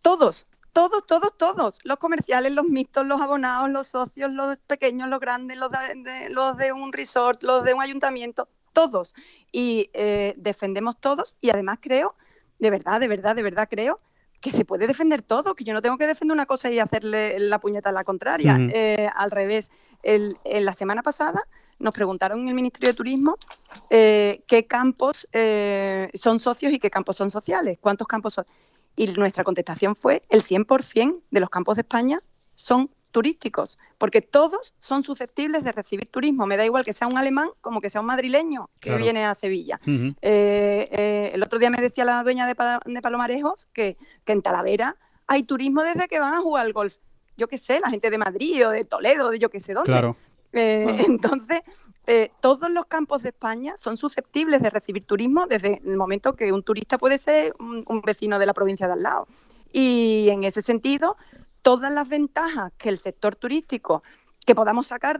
[0.00, 5.18] Todos, todos, todos, todos, los comerciales, los mixtos, los abonados, los socios, los pequeños, los
[5.18, 9.12] grandes, los de, los de un resort, los de un ayuntamiento, todos.
[9.50, 12.14] Y eh, defendemos todos y además creo,
[12.60, 13.98] de verdad, de verdad, de verdad creo
[14.40, 17.38] que se puede defender todo, que yo no tengo que defender una cosa y hacerle
[17.40, 18.58] la puñeta a la contraria.
[18.60, 19.72] Eh, al revés,
[20.04, 21.42] el, en la semana pasada
[21.78, 23.36] nos preguntaron en el Ministerio de Turismo
[23.90, 25.26] eh, qué campos
[26.14, 28.46] son socios y qué campos son sociales, cuántos campos son.
[28.96, 32.20] Y nuestra contestación fue el 100% de los campos de España
[32.54, 36.46] son turísticos, porque todos son susceptibles de recibir turismo.
[36.46, 39.36] Me da igual que sea un alemán como que sea un madrileño que viene a
[39.36, 39.80] Sevilla.
[39.86, 44.96] Eh, eh, el otro día me decía la dueña de, Palomarejos que, que, en Talavera
[45.28, 46.96] hay turismo desde que van a jugar al golf.
[47.36, 49.92] Yo qué sé, la gente de Madrid o de Toledo, de yo qué sé dónde.
[49.92, 50.16] Claro.
[50.54, 51.60] Eh, entonces,
[52.06, 56.52] eh, todos los campos de España son susceptibles de recibir turismo desde el momento que
[56.52, 59.26] un turista puede ser un, vecino de la provincia de al lado.
[59.72, 61.16] Y en ese sentido,
[61.62, 64.02] todas las ventajas que el sector turístico
[64.44, 65.18] que podamos sacar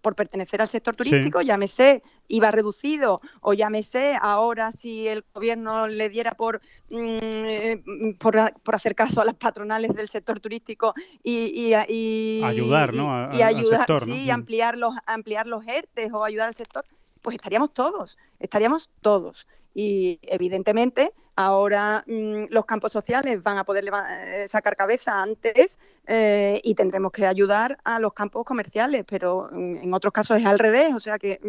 [0.00, 6.08] por pertenecer al sector turístico, llámese IVA reducido o llámese ahora si el gobierno le
[6.08, 6.60] diera por,
[6.90, 7.82] mm, eh,
[8.18, 13.32] por, hacer caso a las patronales del sector turístico y, ayudar, ¿no?
[13.32, 16.84] y ayudar, sí, ampliar los, ampliar los ERTES o ayudar al sector,
[17.26, 19.48] pues estaríamos todos, estaríamos todos.
[19.74, 26.60] Y evidentemente ahora mm, los campos sociales van a poder eh, sacar cabeza antes eh,
[26.62, 30.60] y tendremos que ayudar a los campos comerciales, pero mm, en otros casos es al
[30.60, 31.40] revés, o sea que,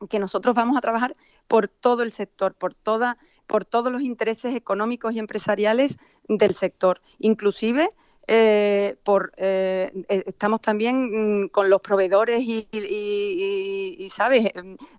[0.00, 1.14] mm, que nosotros vamos a trabajar
[1.48, 7.02] por todo el sector, por toda por todos los intereses económicos y empresariales del sector,
[7.18, 7.90] inclusive
[8.26, 14.50] eh, por estamos también con los proveedores y, y, sabes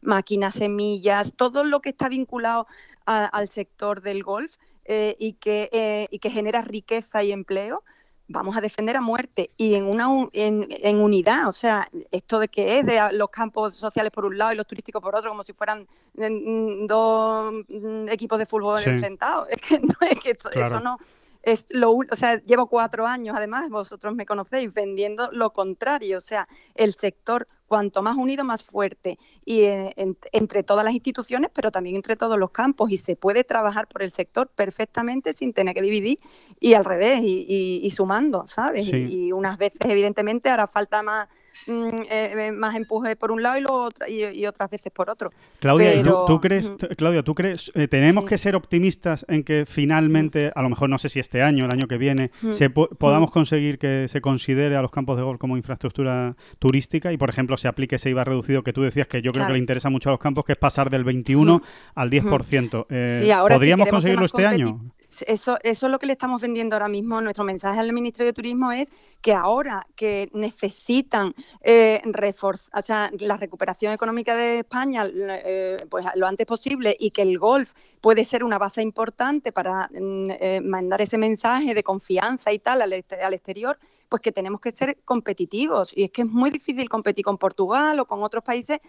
[0.02, 2.68] máquinas semillas todo lo que está vinculado
[3.06, 4.56] al sector del golf
[4.88, 7.84] eh, y, que, eh, y que genera riqueza y empleo,
[8.28, 12.78] vamos a defender a muerte y en una en, unidad, o sea, esto de que
[12.78, 15.54] es de los campos sociales por un lado y los turísticos por otro, como si
[15.54, 21.00] fueran mm, dos mm, equipos de fútbol enfrentados, es que, no, es que eso no
[21.46, 26.22] es lo, o sea, llevo cuatro años, además, vosotros me conocéis, vendiendo lo contrario, o
[26.22, 29.96] sea, el sector cuanto más unido, más fuerte, y eh,
[30.32, 34.04] entre todas las instituciones, pero también entre todos los campos, y se puede trabajar por
[34.04, 36.20] el sector perfectamente sin tener que dividir,
[36.60, 38.88] y al revés, y, sumando, ¿sabes?
[38.88, 41.28] y unas veces, evidentemente, hará falta más
[41.68, 43.90] Mm, eh, eh, más empuje por un lado y, lo
[44.34, 45.32] y, otras veces por otro.
[45.60, 50.62] Claudia, ¿tú, crees, Claudia, ¿tú crees, eh, tenemos que ser optimistas en que finalmente, a
[50.62, 54.08] lo mejor no sé si este año, el año que viene, se podamos conseguir que
[54.10, 57.96] se considere a los campos de golf como infraestructura turística y, por ejemplo, se aplique
[57.96, 60.20] ese IVA reducido que tú decías que yo creo que le interesa mucho a los
[60.20, 61.62] campos, que es pasar del 21
[61.96, 62.86] al 10%.
[62.90, 64.82] Eh, ¿Podríamos conseguirlo este año?
[65.26, 67.22] Eso, eso es lo que le estamos vendiendo ahora mismo.
[67.22, 68.92] Nuestro mensaje al Ministerio de Turismo es
[69.26, 76.06] que ahora que necesitan eh, reforzar, o sea, la recuperación económica de España eh, pues
[76.14, 80.62] lo antes posible y que el golf puede ser una base importante para mm, eh,
[80.64, 85.92] mandar ese mensaje de confianza y tal al, exterior, pues que tenemos que ser competitivos.
[85.96, 88.80] Y es que es muy difícil competir con Portugal o con otros países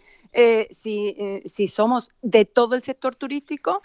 [0.71, 3.83] si, si somos de todo el sector turístico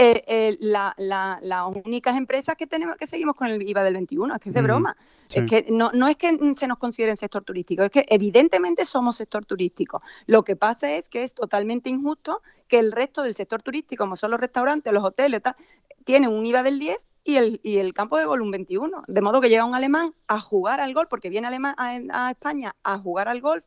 [0.00, 4.32] eh, eh, la, las únicas empresas que tenemos que seguimos con el IVA del 21,
[4.32, 4.96] es que es de broma.
[5.28, 9.16] Es que no, no es que se nos considere sector turístico, es que evidentemente somos
[9.16, 9.98] sector turístico.
[10.26, 14.14] Lo que pasa es que es totalmente injusto que el resto del sector turístico, como
[14.14, 15.56] son los restaurantes, los hoteles, tal,
[16.04, 16.96] tienen un IVA del 10
[17.28, 19.04] y el, y el campo de gol un 21.
[19.06, 22.74] De modo que llega un alemán a jugar al golf, porque viene alemán a España
[22.82, 23.66] a jugar al golf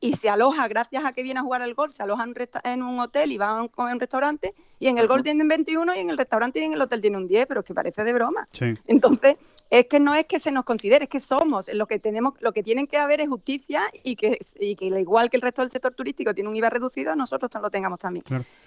[0.00, 2.26] y se aloja, gracias a que viene a jugar al golf, se aloja
[2.64, 5.98] en, un hotel y va a un, restaurante, y en el golf tienen 21 y
[5.98, 8.12] en el restaurante y en el hotel tiene un 10, pero es que parece de
[8.12, 8.48] broma.
[8.86, 9.36] Entonces,
[9.70, 12.52] es que no es que se nos considere, es que somos, lo que tenemos, lo
[12.52, 15.70] que tienen que haber es justicia y que, y que igual que el resto del
[15.70, 18.24] sector turístico tiene un IVA reducido, nosotros lo tengamos también.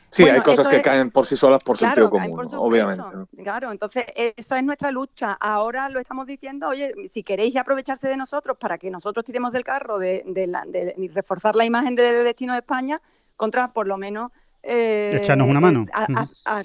[0.09, 3.03] Sí, hay cosas que caen por sí solas por sentido común, obviamente.
[3.43, 5.33] Claro, entonces eso es nuestra lucha.
[5.39, 9.63] Ahora lo estamos diciendo, oye, si queréis aprovecharse de nosotros para que nosotros tiremos del
[9.63, 13.01] carro de, de reforzar la imagen del destino de España,
[13.35, 14.31] contra por lo menos
[14.65, 15.85] eh, Echarnos una mano.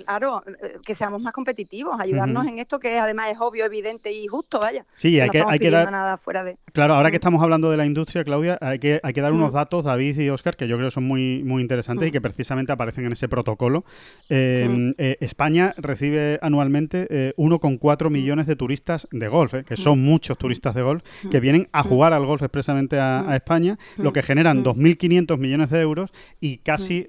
[0.04, 4.28] claro, eh, que seamos más competitivos, ayudarnos en esto que además es obvio, evidente y
[4.28, 4.86] justo, vaya.
[4.94, 5.90] Sí, hay que, hay que dar.
[5.90, 6.56] Nada fuera de...
[6.72, 9.52] Claro, ahora que estamos hablando de la industria, Claudia, hay que, hay que dar unos
[9.52, 13.04] datos, David y Oscar, que yo creo son muy, muy interesantes y que precisamente aparecen
[13.04, 13.84] en ese protocolo.
[14.28, 20.74] Em, eh, España recibe anualmente 1,4 millones de turistas de golf, que son muchos turistas
[20.76, 25.38] de golf, que vienen a jugar al golf expresamente a, España, lo que generan 2.500
[25.38, 27.06] millones de euros y casi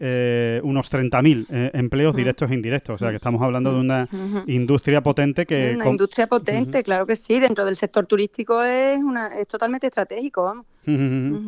[0.64, 2.96] unos unos 30.000 eh, empleos directos e indirectos.
[2.96, 4.10] O sea, que estamos hablando de una
[4.48, 5.76] industria potente que...
[5.76, 7.40] Una industria potente, claro que sí.
[7.40, 10.66] Dentro del sector turístico es, una, es totalmente estratégico, vamos.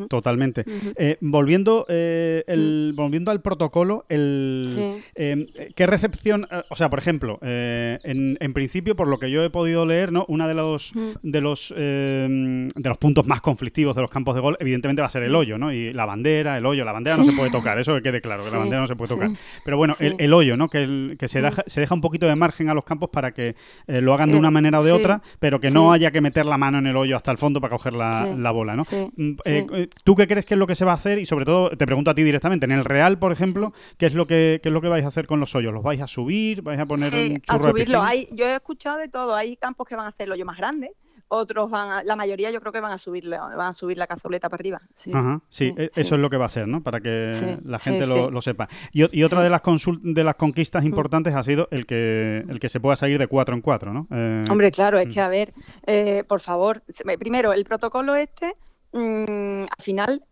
[0.09, 0.65] Totalmente.
[0.95, 6.45] Eh, volviendo, eh, el, volviendo al protocolo, el, em, ¿qué recepción?
[6.51, 10.11] Eh, o sea, por ejemplo, en, en, principio, por lo que yo he podido leer,
[10.11, 10.25] ¿no?
[10.27, 14.41] Uno de los de los em, de los puntos más conflictivos de los campos de
[14.41, 15.73] gol, evidentemente, va a ser el hoyo, ¿no?
[15.73, 18.43] Y la bandera, el hoyo, la bandera no se puede tocar, eso que quede claro,
[18.43, 19.20] que la bandera no se puede tocar.
[19.63, 20.69] Pero bueno, el, el, hoyo, ¿no?
[20.69, 23.55] Que, que se, deja, se deja un poquito de margen a los campos para que
[23.87, 26.57] lo hagan de una manera o de otra, pero que no haya que meter la
[26.57, 28.83] mano en el hoyo hasta el fondo para coger la, la bola, ¿no?
[29.15, 31.19] Mm, eh, eh, ¿Tú qué crees que es lo que se va a hacer?
[31.19, 34.13] Y sobre todo, te pregunto a ti directamente, en el Real, por ejemplo, ¿qué es
[34.13, 35.73] lo que, qué es lo que vais a hacer con los hoyos?
[35.73, 36.61] ¿Los vais a subir?
[36.61, 38.01] ¿Vais a poner un churro a subirlo.
[38.01, 39.35] Hay, yo he escuchado de todo.
[39.35, 40.91] Hay campos que van a hacer el hoyo más grande,
[41.31, 44.07] otros van a, la mayoría yo creo que van a subir van a subir la
[44.07, 44.81] cazoleta para arriba.
[44.93, 45.11] Sí,
[45.49, 46.81] sí, e, eso es lo que va a ser, ¿no?
[46.81, 48.67] Para que la gente lo, sepa.
[48.91, 49.61] Y, otra de las
[50.01, 53.55] de las conquistas importantes ha sido el que el que se pueda salir de cuatro
[53.55, 54.07] en cuatro, ¿no?
[54.11, 55.11] Eh, Hombre, claro, es mm.
[55.11, 55.53] que a ver,
[55.85, 56.83] eh, por favor,
[57.19, 58.53] primero el protocolo este
[58.93, 60.23] Mm, al final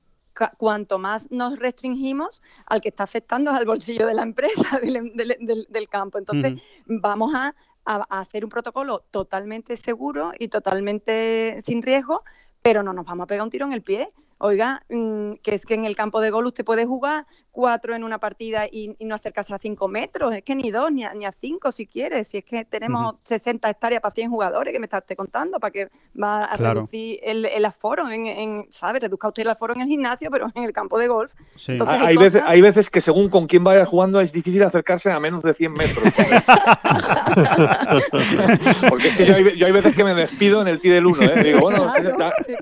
[0.57, 5.89] cuanto más nos restringimos, al que está afectando es al bolsillo de la empresa, del,
[5.89, 6.17] campo.
[6.17, 7.53] Entonces, vamos a,
[7.95, 12.23] hacer un protocolo totalmente seguro y totalmente sin riesgo,
[12.62, 14.08] pero no nos vamos a pegar un tiro en el pie.
[14.39, 18.06] Oiga, mm, que es que en el campo de gol usted puede jugar cuatro en
[18.06, 21.25] una partida y, no acercarse a cinco metros, es que ni dos, ni a, ni
[21.25, 24.86] a cinco si quieres, si es que tenemos 60 hectáreas para 100 jugadores que me
[24.86, 25.89] estás contando, para que
[26.21, 28.99] va a reducir el, aforo, en, en, ¿sabe?
[28.99, 31.34] Reduzca usted el aforo en el gimnasio, pero en el campo de golf.
[31.86, 35.43] hay, veces, hay veces que según con quién vaya jugando es difícil acercarse a menos
[35.43, 36.04] de 100 metros.
[38.89, 41.43] Porque es que yo hay, veces que me despido en el T del 1, ¿eh?
[41.43, 41.91] digo, bueno,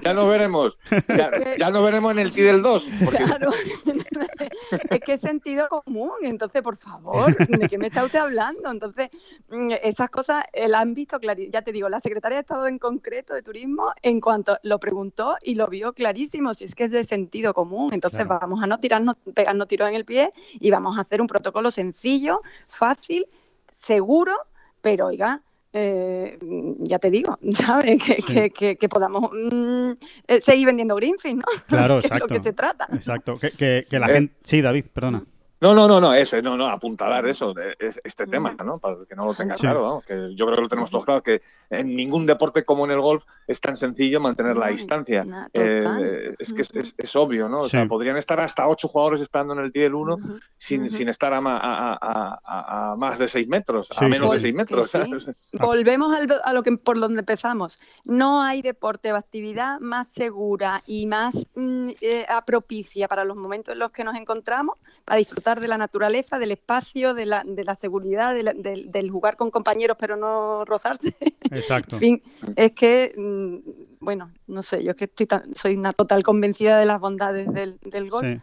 [0.02, 2.90] ya, nos veremos, ya, nos veremos en el T del 2.
[3.10, 3.52] Claro.
[4.90, 6.12] es que es sentido común.
[6.24, 8.72] Entonces, por favor, ¿de qué me está usted hablando?
[8.72, 9.10] Entonces,
[9.50, 11.54] mm, esas cosas eh, las han visto clarísimo.
[11.54, 15.36] Ya te digo, la secretaria de Estado en concreto de Turismo, en cuanto lo preguntó
[15.42, 17.94] y lo vio clarísimo, si es que es de sentido común.
[17.94, 21.28] Entonces, vamos a no tirarnos, pegarnos tiros en el pie y vamos a hacer un
[21.28, 23.28] protocolo sencillo, fácil,
[23.70, 24.34] seguro,
[24.82, 25.42] pero oiga,
[25.74, 26.38] eh,
[26.80, 28.02] ya te digo, ¿sabes?
[28.04, 29.92] Que, podamos mm,
[30.28, 31.46] eh, seguir vendiendo Greenfield, ¿no?
[31.68, 32.26] Claro, exacto.
[32.28, 32.88] lo que se trata.
[32.94, 33.36] Exacto.
[33.58, 34.34] Que, la gente.
[34.44, 35.24] Sí, David, perdona.
[35.60, 38.78] No, no, no, no, ese, no, no, apuntalar eso, este tema, ¿no?
[38.78, 41.42] Para que no lo tenga claro, que yo creo que lo tenemos todos claro, que
[41.70, 45.26] en ningún deporte como en el golf es tan sencillo mantener la distancia.
[45.54, 47.62] Eh, es que es, obvio, ¿no?
[47.62, 50.18] O sea, podrían estar hasta ocho jugadores esperando en el tee del 1
[50.58, 54.92] sin, sin, estar a, a, a, más de seis metros, a menos de seis metros.
[55.54, 57.80] Volvemos a lo que por donde empezamos.
[58.06, 63.74] No hay deporte o actividad más segura y más mm, eh, propicia para los momentos
[63.74, 67.64] en los que nos encontramos para disfrutar de la naturaleza, del espacio, de la, de
[67.64, 71.16] la seguridad, del jugar con compañeros pero no rozarse.
[71.52, 71.96] Exacto.
[71.96, 72.24] en fin,
[72.56, 73.58] es que, mm,
[74.00, 77.80] bueno, no sé, yo es que estoy soy una total convencida de las bondades del,
[77.82, 78.40] del golf.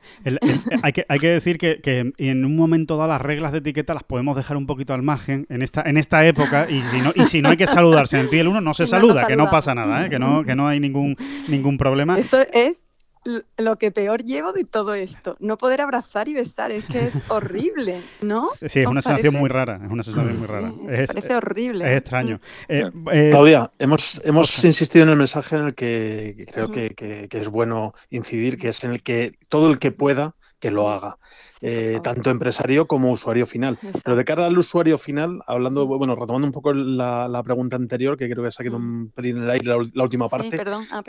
[0.82, 3.94] hay, que, hay que decir que, que, en un momento dado las reglas de etiqueta
[3.94, 7.12] las podemos dejar un poquito al margen en esta, en esta época y si no,
[7.14, 9.36] y si no hay que saludarse en el pie del uno, no se saluda, que
[9.36, 10.10] no pasa nada, ¿eh?
[10.10, 11.16] que, no, que no hay ningún,
[11.48, 12.18] ningún problema.
[12.18, 12.84] Eso es
[13.56, 15.36] lo que peor llevo de todo esto.
[15.40, 18.50] No poder abrazar y besar, es que es horrible, ¿no?
[18.66, 20.72] Sí, es una sensación muy rara, es una sensación muy rara.
[20.94, 21.90] Es, parece horrible.
[21.90, 22.40] Es extraño.
[22.68, 27.48] Eh, eh, Claudia, hemos, hemos insistido en el mensaje en el que creo que, es
[27.48, 31.18] bueno incidir, que es en el que todo el que pueda, que lo haga.
[31.60, 33.78] Eh, tanto empresario como usuario final.
[34.04, 38.28] Pero de cara al usuario final, hablando, bueno, retomando un poco la, pregunta anterior, que
[38.28, 40.56] creo que se ha quedado un pelín en el aire la, última parte.
[40.56, 40.84] perdón.
[40.90, 41.02] Ah,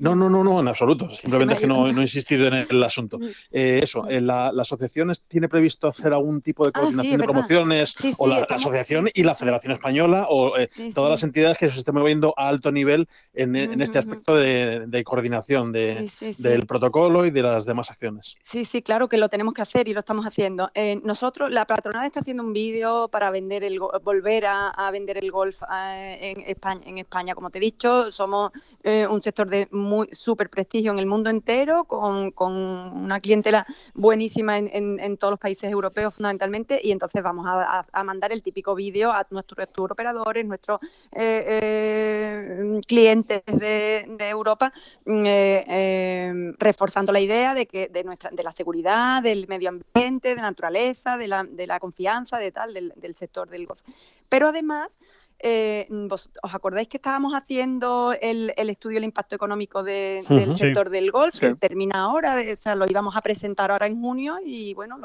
[0.00, 1.10] no, no, no, no, en absoluto.
[1.10, 3.18] Simplemente es que no, he insistido en el asunto.
[3.18, 3.24] Mm.
[3.52, 7.24] Eh, eso, eh, la, la, asociación tiene previsto hacer algún tipo de ah, coordinación de
[7.24, 11.80] promociones, o la, asociación y la Federación Española, o eh, todas las entidades que se
[11.80, 17.66] estén moviendo a alto nivel en, este aspecto de, coordinación del protocolo y de las
[17.66, 18.38] demás acciones.
[18.42, 20.70] Sí, sí, claro que lo tenemos que hacer y lo estamos haciendo.
[21.02, 25.60] nosotros, la patronal está haciendo un vídeo para vender el volver a, vender el golf
[25.70, 27.34] en España, en España.
[27.34, 28.50] Como te he dicho, somos
[28.82, 34.56] un sector de muy súper prestigio en el mundo entero, con, con una clientela buenísima
[34.56, 38.74] en, en, todos los países europeos fundamentalmente, y entonces vamos a, a, mandar el típico
[38.76, 40.80] vídeo a nuestros operadores, nuestros
[41.12, 44.72] eh, eh, clientes de, de Europa,
[45.04, 50.30] mm, eh, reforzando la idea de que de nuestra de la seguridad, del medio ambiente,
[50.30, 53.82] de la naturaleza, de la, de la confianza, de tal, del, del sector del golf.
[54.28, 55.00] Pero además
[55.42, 60.24] eh, ¿os acordáis que estábamos haciendo el, estudio del impacto económico del
[60.56, 61.38] sector del golf?
[61.38, 64.98] Que termina ahora, o sea, lo íbamos a presentar ahora en junio y bueno,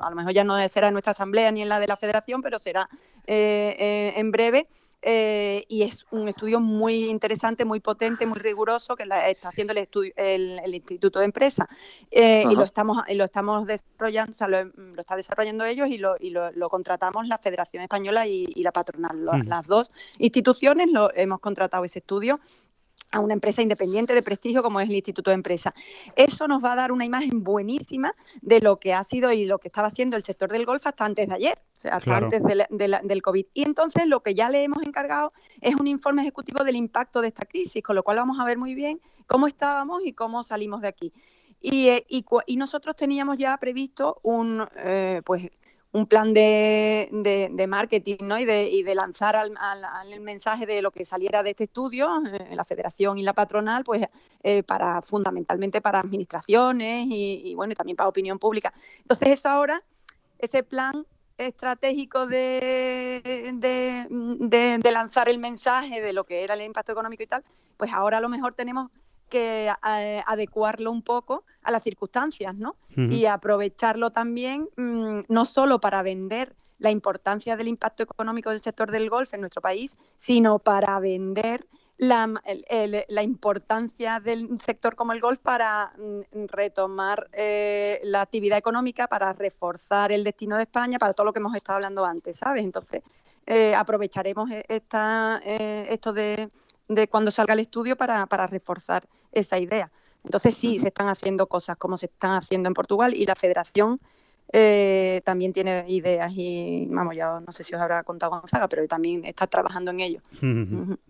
[0.00, 2.40] a lo mejor ya no será en nuestra asamblea ni en la de la federación,
[2.40, 2.88] pero será
[3.26, 4.66] eh, eh, en breve.
[5.06, 9.72] Eh, y es un estudio muy interesante, muy potente, muy riguroso que la, está haciendo
[9.72, 11.68] el, estudio, el, Instituto de Empresa
[12.10, 14.58] y lo estamos lo estamos desarrollando, o sea, lo,
[14.98, 19.44] está desarrollando ellos y lo, y lo, contratamos la Federación Española y, la patronal.
[19.46, 22.40] Las dos instituciones lo hemos contratado ese estudio
[23.14, 25.72] a una empresa independiente de prestigio como es el Instituto de Empresa.
[26.16, 28.12] Eso nos va a dar una imagen buenísima
[28.42, 31.04] de lo que ha sido y lo que estaba haciendo el sector del golf hasta
[31.04, 33.46] antes de ayer, o sea, hasta antes del COVID.
[33.54, 37.28] Y entonces lo que ya le hemos encargado es un informe ejecutivo del impacto de
[37.28, 40.80] esta crisis, con lo cual vamos a ver muy bien cómo estábamos y cómo salimos
[40.80, 41.12] de aquí.
[41.60, 45.50] Y, eh, y, nosotros teníamos ya previsto un, eh, pues,
[45.94, 47.08] un plan de,
[47.52, 48.36] de, marketing ¿no?
[48.40, 49.56] y, de, y de lanzar al,
[50.10, 53.84] el mensaje de lo que saliera de este estudio, eh, la federación y la patronal,
[53.84, 54.04] pues
[54.42, 58.74] eh, para fundamentalmente para administraciones y, bueno, y también para opinión pública.
[59.02, 59.80] Entonces eso ahora,
[60.40, 61.06] ese plan
[61.38, 67.44] estratégico de, de, lanzar el mensaje de lo que era el impacto económico y tal,
[67.76, 68.90] pues ahora a lo mejor tenemos
[69.34, 72.76] que eh, adecuarlo un poco a las circunstancias, ¿no?
[72.94, 78.92] Y aprovecharlo también mm, no solo para vender la importancia del impacto económico del sector
[78.92, 81.66] del golf en nuestro país, sino para vender
[81.96, 82.32] la,
[83.08, 89.32] la importancia del sector como el golf para mm, retomar eh, la actividad económica, para
[89.32, 92.62] reforzar el destino de España, para todo lo que hemos estado hablando antes, ¿sabes?
[92.62, 93.02] Entonces,
[93.46, 96.48] eh, aprovecharemos esta, esto de
[96.88, 99.90] de cuando salga el estudio para, para reforzar esa idea.
[100.24, 103.98] Entonces sí, se están haciendo cosas como se están haciendo en Portugal y la federación
[104.52, 108.86] eh, también tiene ideas y, vamos, ya no sé si os habrá contado Gonzaga, pero
[108.86, 110.20] también está trabajando en ello.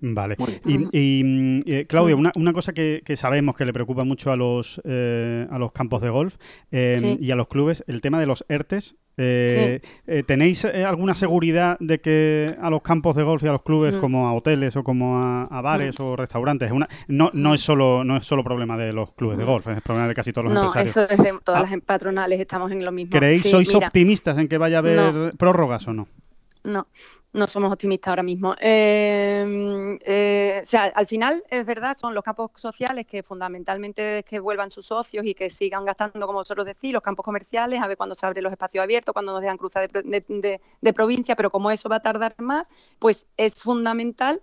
[0.00, 0.36] Vale.
[0.64, 4.80] Y, mm, eh, Claudia, una, una cosa que, sabemos que le preocupa mucho a los,
[4.84, 6.36] eh, a los campos de golf
[6.70, 11.76] y a los clubes, el tema de los ERTES eh, eh, ¿Tenéis eh, alguna seguridad
[11.78, 14.00] de que a los campos de golf y a los clubes, mm.
[14.00, 16.02] como a hoteles o como a, bares mm.
[16.02, 19.44] o restaurantes, una, no, no, es solo, no es solo problema de los clubes de
[19.44, 19.46] mm.
[19.46, 20.96] golf, es problema de casi todos los empresarios?
[20.96, 21.68] No, eso es de todas ah.
[21.70, 23.16] las patronales, estamos en lo mismo.
[23.16, 26.08] ¿Creéis, sois optimistas en que vaya a haber prórrogas o no?
[26.64, 26.86] No,
[27.34, 28.54] no somos optimistas ahora mismo.
[28.60, 34.24] Em, eh, o sea, al final es verdad, son los campos sociales que fundamentalmente es
[34.24, 37.88] que vuelvan sus socios y que sigan gastando, como vosotros decís, los campos comerciales, a
[37.88, 41.72] ver cuándo se abren los espacios abiertos, cuándo nos dejan cruzar de, provincia, pero como
[41.72, 42.70] eso va a tardar más,
[43.00, 44.40] pues es fundamental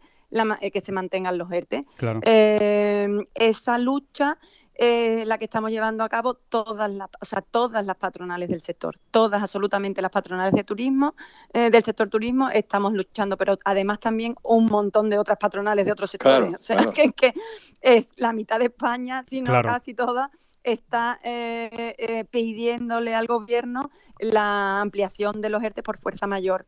[0.59, 1.83] eh, que se mantengan los ERTE.
[1.95, 2.19] Claro.
[2.23, 4.37] Em, esa lucha
[4.83, 8.61] eh, la que estamos llevando a cabo todas las, o sea, todas las patronales del
[8.61, 11.13] sector, todas absolutamente las patronales de turismo,
[11.53, 15.91] eh, del sector turismo, estamos luchando, pero además también un montón de otras patronales de
[15.91, 16.55] otros sectores.
[16.55, 16.77] o sea,
[17.15, 17.35] que,
[17.79, 20.31] es la mitad de España, si no casi toda,
[20.63, 26.65] está eh, pidiéndole al gobierno la ampliación de los ERTE por fuerza mayor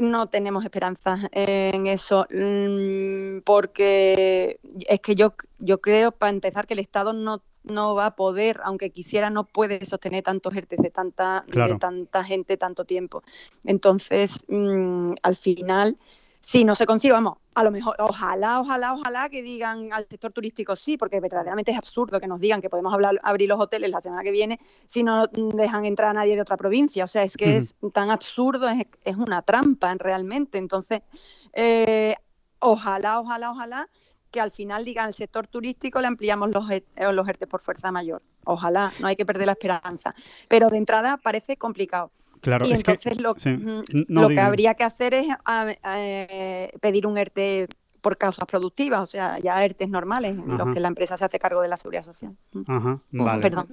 [0.00, 6.74] no tenemos esperanzas en eso, mm, porque es que yo, yo creo, para empezar, que
[6.74, 10.90] el Estado no, no va a poder, aunque quisiera, no puede sostener tantos ERTE de
[10.90, 13.22] tanta, de tanta gente tanto tiempo.
[13.64, 15.96] Entonces, mm, al final
[16.44, 20.30] si no se consigue, vamos, a lo mejor, ojalá, ojalá, ojalá que digan al sector
[20.30, 23.88] turístico sí, porque verdaderamente es absurdo que nos digan que podemos hablar, abrir los hoteles
[23.88, 27.04] la semana que viene si no dejan entrar a nadie de otra provincia.
[27.04, 30.58] O sea, es que es tan absurdo, es, una trampa realmente.
[30.58, 31.00] Entonces,
[31.54, 32.14] eh,
[32.58, 33.88] ojalá, ojalá, ojalá
[34.30, 37.90] que al final digan al sector turístico le ampliamos los, e, los ERTE por fuerza
[37.90, 38.20] mayor.
[38.44, 40.14] Ojalá, no hay que perder la esperanza.
[40.48, 42.10] Pero de entrada parece complicado.
[42.44, 43.34] Claro, y entonces lo,
[44.08, 45.28] lo que habría que hacer es
[45.82, 47.68] eh, pedir un ERTE
[48.04, 51.38] por causas productivas, o sea, ya ERTES normales en los que la empresa se hace
[51.38, 52.36] cargo de la seguridad social.
[52.68, 53.40] Ajá, vale.
[53.40, 53.66] Perdón.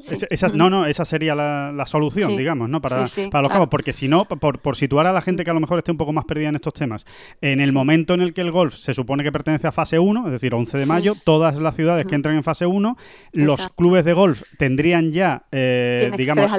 [0.53, 2.81] no, no, esa sería la, solución, digamos, ¿no?
[2.81, 5.53] Para, para los cabos, porque si no, por, por, situar a la gente que a
[5.53, 7.05] lo mejor esté un poco más perdida en estos temas,
[7.41, 10.27] en el momento en el que el golf se supone que pertenece a fase 1,
[10.27, 12.95] es decir, 11 de mayo, todas las ciudades que entran en fase 1,
[13.33, 16.49] los clubes de golf tendrían ya, eh, digamos...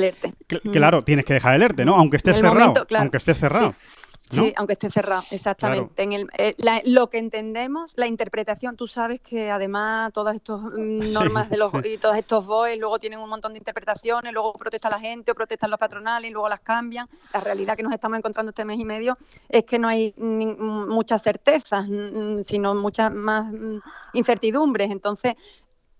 [0.46, 1.96] Que claro, tienes que dejar el ERTE, ¿no?
[1.96, 3.74] Aunque esté cerrado, aunque esté cerrado.
[4.32, 6.02] Sí, aunque esté cerrado, exactamente.
[6.02, 6.54] En el, eh,
[6.86, 11.72] lo que entendemos, la interpretación, tú sabes que además todas estas mm, normas de los,
[11.84, 15.34] y todos estos BOE luego tienen un montón de interpretaciones, luego protesta la gente o
[15.34, 17.08] protestan los patronales y luego las cambian.
[17.34, 19.16] La realidad que nos estamos encontrando este mes y medio
[19.48, 21.86] es que no hay muchas certezas,
[22.44, 23.78] sino muchas más mm,
[24.14, 24.90] incertidumbres.
[24.90, 25.34] Entonces,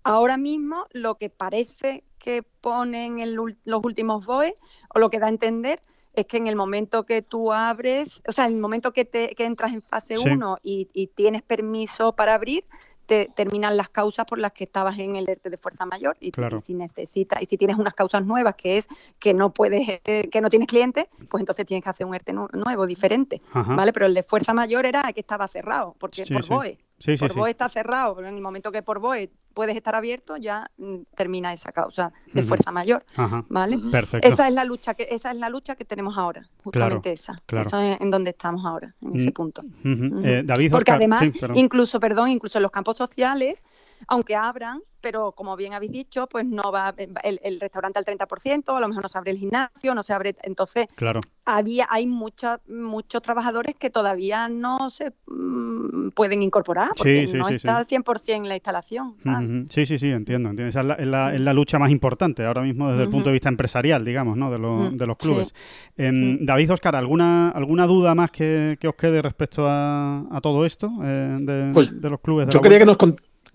[0.03, 4.55] ahora mismo lo que parece que ponen en los últimos BOE
[4.95, 5.79] o lo que da a entender
[6.13, 9.29] es que en el momento que tú abres, o sea, en el momento que, te,
[9.35, 10.23] que entras en fase Sí.
[10.29, 12.63] 1 y, y tienes permiso para abrir,
[13.05, 16.31] te terminan las causas por las que estabas en el ERTE de fuerza mayor y,
[16.31, 16.55] Claro.
[16.57, 18.87] y si necesitas y si tienes unas causas nuevas que es
[19.19, 22.31] que no puedes eh, que no tienes clientes pues entonces tienes que hacer un ERTE
[22.31, 23.75] nu- nuevo diferente Ajá.
[23.75, 26.49] vale pero el de fuerza mayor era que estaba cerrado porque Sí, por sí.
[26.49, 27.37] BOE Sí, por sí.
[27.37, 30.95] BOE está cerrado pero en el momento que por BOE puedes estar abierto ya mm,
[31.15, 33.45] termina esa causa de fuerza mayor Ajá.
[33.49, 33.77] vale.
[33.91, 34.27] Perfecto.
[34.27, 37.67] esa es la lucha que esa es la lucha que tenemos ahora justamente esa claro.
[37.67, 40.05] eso es en donde estamos ahora en ese Mm, punto Ujú.
[40.05, 40.21] Ujú.
[40.25, 43.63] Eh, David porque Oscar- además, sí, incluso, perdón, incluso en los campos sociales,
[44.07, 48.75] aunque abran, pero como bien habéis dicho, pues no va el, el restaurante al 30%,
[48.75, 51.19] a lo mejor no se abre el gimnasio, no se abre, entonces Claro.
[51.45, 57.47] había hay mucha- muchos trabajadores que todavía no se mm, pueden incorporar porque sí, no
[57.49, 59.15] está al 100% la instalación.
[59.19, 59.42] ¿sabes?
[59.69, 60.49] Sí, sí, sí, entiendo.
[60.49, 60.69] entiendo.
[60.69, 63.29] Esa es la, es la- es la lucha más importante ahora mismo desde el punto
[63.29, 64.51] de vista empresarial, digamos, ¿no?
[64.51, 65.27] de, los- Mm, de los sí.
[65.27, 65.55] clubes.
[65.97, 66.45] Em, Mm.
[66.45, 70.91] David Oscar, ¿alguna, ¿alguna duda más que, que os quede respecto a, a todo esto
[71.03, 72.47] eh, de, Pues, de los clubes?
[72.47, 72.97] De Yo quería que nos,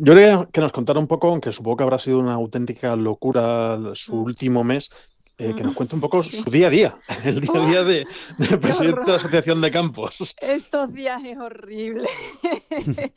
[0.00, 3.78] yo quería que nos contara un poco, aunque supongo que habrá sido una auténtica locura
[3.94, 4.22] su Mm.
[4.24, 4.90] último mes,
[5.40, 6.40] eh, que nos cuente un poco sí.
[6.40, 8.06] su día a día, el día a día de,
[8.38, 9.14] de presidente de la.
[9.14, 10.34] Asociación de Campos.
[10.40, 12.08] Estos días es horrible.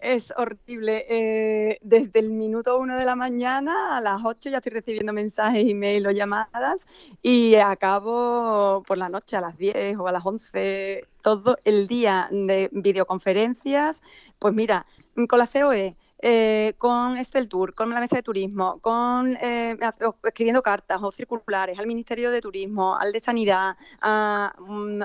[0.00, 1.06] es horrible.
[1.08, 5.64] Eh, desde el minuto uno de la mañana a las 8 ya estoy recibiendo mensajes,
[5.68, 6.86] email o llamadas
[7.22, 12.28] y acabo por la noche a las 10 o a las 11, todo el día
[12.32, 14.02] de videoconferencias.
[14.38, 14.86] Pues mira,
[15.28, 19.76] con la COE, eh, con Estel Tour, con la mesa de turismo, con eh,
[20.24, 25.00] escribiendo cartas o circulares al Ministerio de Turismo, al de Sanidad, a, mm,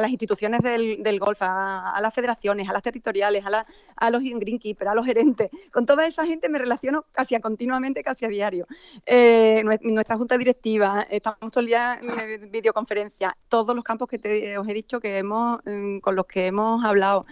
[0.00, 4.22] las instituciones del, del golf, a, las federaciones, a las territoriales, a, la- a los
[4.22, 5.50] greenkeepers, a los gerentes.
[5.72, 8.66] Con toda esa gente me relaciono casi a continuamente, casi a diario.
[9.06, 12.10] Eh, nue- nuestra junta directiva, estamos todo el día en
[12.44, 16.26] eh, videoconferencia, todos los campos que te, os he dicho que hemos, mm, con los
[16.26, 17.22] que hemos hablado,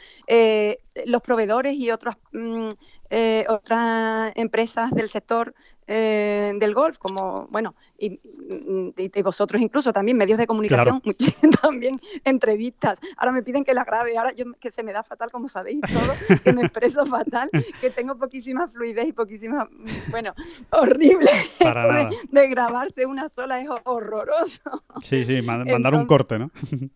[1.07, 2.69] los proveedores y otras mm,
[3.11, 5.55] eh, otras empresas del sector
[5.87, 11.03] eh, del golf, como, bueno, y, y- y vosotros incluso también, medios de comunicación,
[11.63, 12.99] también entrevistas.
[13.17, 15.81] Ahora me piden que la grabe, ahora yo que se me da fatal, como sabéis
[15.93, 20.35] todo, que me expreso fatal, que tengo poquísima fluidez y poquísima, mm, bueno,
[20.71, 21.31] horrible.
[21.61, 24.85] Para de- de grabarse una sola es horroroso.
[25.03, 26.51] Sí, sí, ma- mandar un corte, ¿no?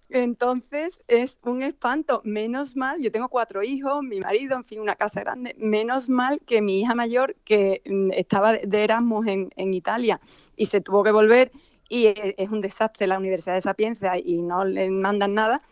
[0.09, 2.21] Entonces es un espanto.
[2.25, 5.55] Menos mal, yo tengo cuatro hijos, mi marido, en fin, una casa grande.
[5.59, 10.21] Menos mal que mi hija mayor, que mm, estaba de- de Erasmus en, en Italia
[10.57, 11.53] y se tuvo que volver,
[11.89, 15.63] y e- es un desastre la Universidad de Sapienza y no le mandan nada.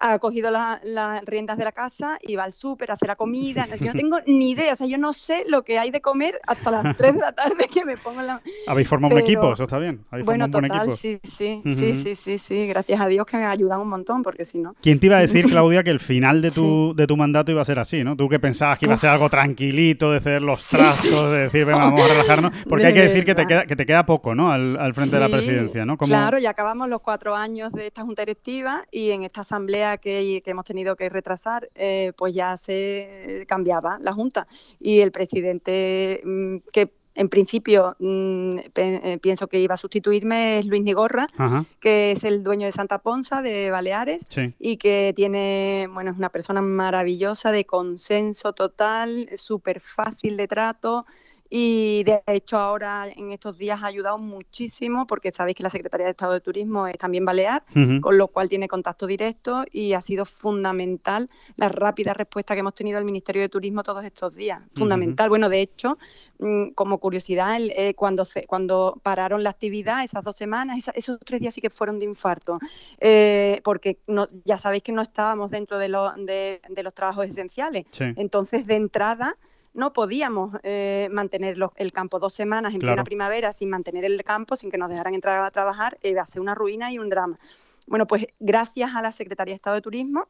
[0.00, 3.66] Ha cogido la- las riendas de la casa y va al súper, hace la comida.
[3.80, 6.38] Yo no tengo ni idea, o sea, yo no sé lo que hay de comer
[6.46, 9.52] hasta las 3 de la tarde que me pongo la, Habéis formado un Pero- equipo,
[9.52, 10.04] eso está bien.
[10.10, 10.96] Habéis bueno, un buen total, equipo.
[10.96, 14.44] sí, sí, sí, sí, sí, sí, gracias a Dios que me ayudan un montón, porque
[14.44, 14.74] si no.
[14.80, 17.62] ¿Quién te iba a decir, Claudia, que el final de tu, de tu mandato iba
[17.62, 18.16] a ser así, ¿no?
[18.16, 21.64] Tú que pensabas que iba a ser algo tranquilito, de hacer los trastos, de decir,
[21.64, 24.04] venga, vamos a relajarnos, porque De hay que decir que te, queda, que te queda
[24.06, 24.50] poco, ¿no?
[24.50, 25.96] Al, al frente de la presidencia, ¿no?
[25.96, 29.87] Como- Claro, ya acabamos los cuatro años de esta junta directiva y en esta asamblea
[29.96, 34.46] que, que hemos tenido que retrasar, eh, pues ya se cambiaba la junta
[34.78, 40.66] y el presidente mm, que en principio mm, eh, pienso que iba a sustituirme es
[40.66, 44.54] Luis Nigorra, Ajá, que es el dueño de Santa Ponsa de Baleares sí.
[44.60, 51.06] y que tiene, bueno, es una persona maravillosa, de consenso total, súper fácil de trato
[51.50, 56.04] y de hecho ahora en estos días ha ayudado muchísimo porque sabéis que la Secretaría
[56.04, 57.64] de Estado de Turismo es también balear,
[58.00, 62.74] con lo cual tiene contacto directo y ha sido fundamental la rápida respuesta que hemos
[62.74, 64.60] tenido del Ministerio de Turismo todos estos días.
[64.74, 65.28] Fundamental.
[65.28, 65.98] Bueno, de hecho,
[66.38, 71.18] mm, como curiosidad, eh, cuando, se- cuando pararon la actividad, esas dos semanas, esa- esos
[71.24, 72.58] tres días sí que fueron de infarto,
[73.00, 77.26] eh, porque no, ya sabéis que no estábamos dentro de, lo- de- de los trabajos
[77.26, 77.86] esenciales.
[77.90, 78.04] Sí.
[78.16, 79.36] Entonces, de entrada,
[79.78, 82.94] no podíamos eh, mantener los- el campo dos semanas en Claro.
[82.96, 86.26] plena primavera sin mantener el campo, sin que nos dejaran entrar a trabajar, iba a
[86.26, 87.38] ser una ruina y un drama.
[87.86, 90.26] Bueno, pues gracias a la Secretaría de Estado de Turismo,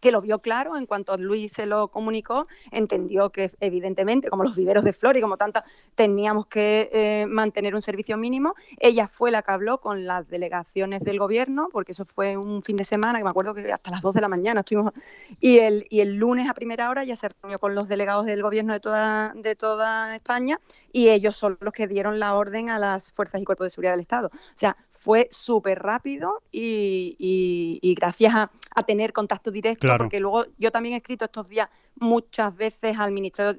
[0.00, 4.56] que lo vio claro en cuanto Luis se lo comunicó, entendió que evidentemente, como los
[4.56, 8.54] viveros de flor y como tantas, teníamos que eh, mantener un servicio mínimo.
[8.78, 12.76] Ella fue la que habló con las delegaciones del gobierno, porque eso fue un fin
[12.76, 14.92] de semana, que me acuerdo que hasta las 2 de la mañana estuvimos,
[15.40, 18.42] y el, y el lunes a primera hora ya se reunió con los delegados del
[18.42, 20.58] gobierno de toda, de toda España
[20.92, 23.92] y ellos son los que dieron la orden a las fuerzas y cuerpos de seguridad
[23.92, 24.28] del Estado.
[24.28, 30.04] O sea, fue súper rápido y, gracias a, a tener contacto directo, Claro.
[30.04, 33.54] porque luego yo también he escrito estos días muchas veces al ministro,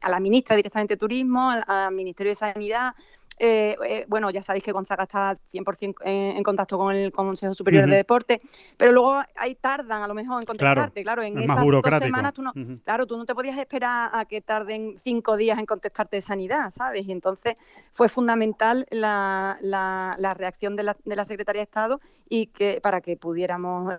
[0.00, 2.94] a la ministra directamente de Turismo, al, al Ministerio de Sanidad,
[3.42, 7.54] eh, eh, bueno, ya sabéis que Gonzaga está 100% en, en, contacto con el Consejo
[7.54, 8.38] Superior de Deporte,
[8.76, 12.42] pero luego ahí tardan a lo mejor en contestarte, claro, en esas dos semanas tú
[12.42, 12.52] no,
[12.84, 16.68] claro, tú no te podías esperar a que tarden cinco días en contestarte de sanidad,
[16.70, 17.06] ¿sabes?
[17.06, 17.54] Y entonces
[17.94, 23.00] fue fundamental la, la, reacción de la, de la Secretaría de Estado y que para
[23.00, 23.94] que pudiéramos,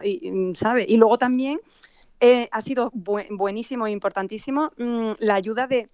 [0.54, 0.86] ¿sabes?
[0.88, 1.60] Y luego también
[2.20, 5.88] eh, ha sido buenísimo e importantísimo mm, la ayuda de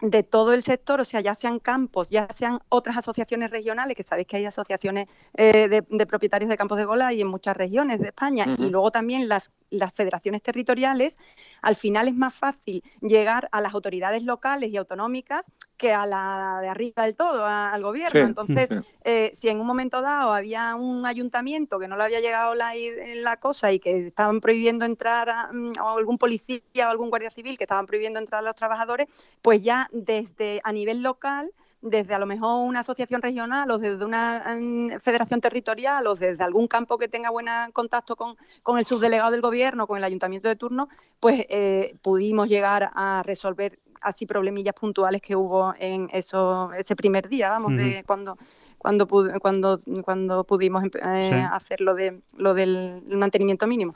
[0.00, 4.02] de todo el sector, o sea, ya sean campos, ya sean otras asociaciones regionales, que
[4.02, 8.00] sabéis que hay asociaciones eh, de, propietarios de campos de gola y en muchas regiones
[8.00, 11.18] de España, y luego también las, las federaciones territoriales,
[11.62, 15.46] al final es más fácil llegar a las autoridades locales y autonómicas
[15.80, 18.20] que a la de arriba del todo, al gobierno.
[18.20, 18.68] Entonces,
[19.02, 22.72] eh, si en un momento dado había un ayuntamiento que no le había llegado la,
[23.16, 27.30] la cosa y que estaban prohibiendo entrar, a, mm, o algún policía o algún guardia
[27.30, 29.06] civil que estaban prohibiendo entrar a los trabajadores,
[29.40, 31.50] pues ya desde a nivel local
[31.82, 36.44] desde a lo mejor una asociación regional o desde una mm, federación territorial o desde
[36.44, 40.46] algún campo que tenga buen contacto con, con, el subdelegado del gobierno, con el ayuntamiento
[40.46, 46.72] de turno, pues eh, pudimos llegar a resolver así problemillas puntuales que hubo en eso
[46.72, 48.36] ese primer día, vamos, de cuando
[48.80, 49.06] cuando
[49.40, 53.94] cuando cuando pudimos eh, hacer lo de lo del mantenimiento mínimo.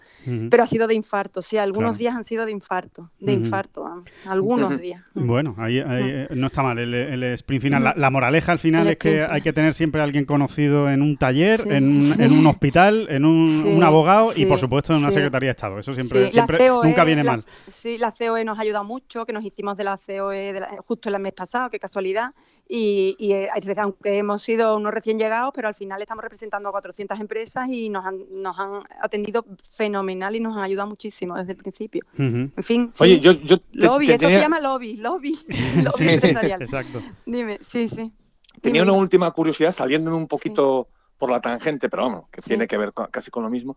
[0.51, 3.87] Pero ha sido de infarto, sí, algunos días han sido de infarto, de infarto,
[4.27, 5.03] algunos días.
[5.15, 7.95] Bueno, ahí, eh, no está mal el, el sprint final.
[7.97, 11.17] La, moraleja al final es que hay que tener siempre a alguien conocido en un
[11.17, 15.49] taller, en, en, un hospital, en un, un abogado y por supuesto en una secretaría
[15.49, 15.79] de Estado.
[15.79, 17.43] Eso siempre, siempre e nunca viene mal.
[17.69, 20.55] Sí, la COE nos ha ayudado mucho, que nos hicimos de la COE
[20.86, 22.32] justo el mes pasado, qué casualidad.
[22.66, 27.20] Y, eh, aunque hemos sido unos recién llegados, pero al final estamos representando a 400
[27.20, 31.59] empresas y nos han, nos han atendido fenomenal y nos han ayudado muchísimo desde el
[31.59, 32.05] principio.
[32.16, 35.38] En fin, Oye, yo, yo lobby, eso se llama lobby, lobby,
[35.82, 36.62] lobby empresarial.
[36.62, 37.03] Exacto.
[37.26, 38.12] Dime, sí, sí.
[38.61, 40.88] Tenía una última curiosidad, saliendo un poquito
[41.18, 43.76] por la tangente, pero vamos, que tiene que ver casi con lo mismo.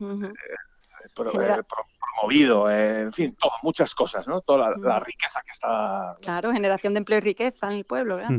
[0.00, 1.62] eh,
[1.98, 4.40] promovido, en fin, todo, muchas cosas, ¿no?
[4.40, 6.16] Toda la, riqueza que está...
[6.20, 8.30] Claro, generación de empleo y riqueza en el pueblo, ¿verdad?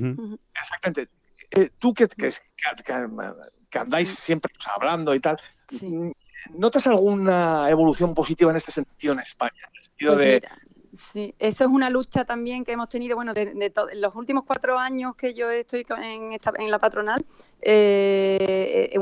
[0.60, 1.10] Exactamente.
[1.52, 2.30] Eh, tú que, que,
[3.70, 5.38] que, andáis siempre hablando y tal,
[5.82, 6.12] mm,
[6.50, 9.52] ¿notas alguna evolución positiva en este sentido en España?
[9.70, 10.48] En el sentido pues de,
[10.94, 15.16] Sí, eso es una lucha también que hemos tenido, bueno, de, los últimos cuatro años
[15.16, 17.26] que yo estoy en, en la patronal,
[17.62, 18.94] eh,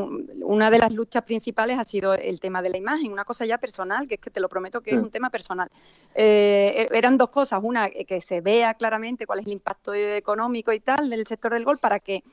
[0.43, 3.57] una de las luchas principales ha sido el tema de la imagen, una cosa ya
[3.57, 5.71] personal, que es que te lo prometo que es un tema personal.
[6.13, 10.71] Eh, e, eran dos cosas, una, que se vea claramente cuál es el impacto económico
[10.71, 12.23] y tal del sector del golf para que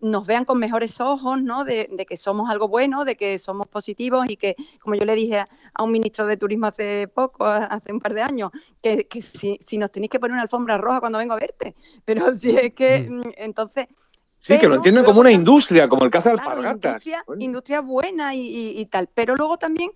[0.00, 1.64] nos vean con mejores ojos, ¿no?
[1.64, 5.44] De, que somos algo bueno, de que somos positivos y que, como yo le dije
[5.74, 8.50] a un ministro de turismo hace poco, hace un par de años,
[8.80, 12.56] que, si, nos tenéis que poner una alfombra roja cuando vengo a verte, pero si
[12.56, 13.14] es que mm.
[13.14, 13.86] Mm, entonces...
[14.40, 17.02] Sí, que lo entienden como una industria, como el caza de alpargatas.
[17.38, 19.90] Industria, buena y, tal, pero luego también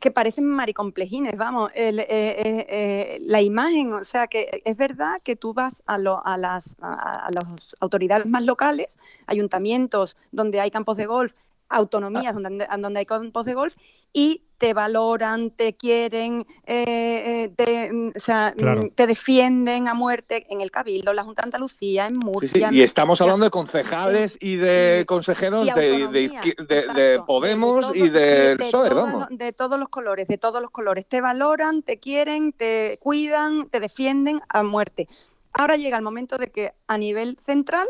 [0.00, 5.34] que parecen maricomplejines, vamos, eh, eh, eh, la imagen, o sea, que es verdad que
[5.34, 11.06] tú vas a, a, las, a, las autoridades más locales, ayuntamientos donde hay campos de
[11.06, 11.32] golf,
[11.68, 12.40] autonomías ah.
[12.40, 13.76] donde, donde hay campos de golf,
[14.12, 19.94] y te valoran, te quieren, eh, eh, te, mm, o sea, mm, te defienden a
[19.94, 22.70] muerte en el Cabildo, la Junta de Andalucía, en Murcia.
[22.72, 29.26] Y estamos hablando de concejales y de consejeros de, Podemos y del PSOE, vamos.
[29.30, 31.06] De todos los colores, de todos los colores.
[31.06, 35.08] Te valoran, te quieren, te cuidan, te defienden a muerte.
[35.52, 37.86] Ahora llega el momento de que a nivel central,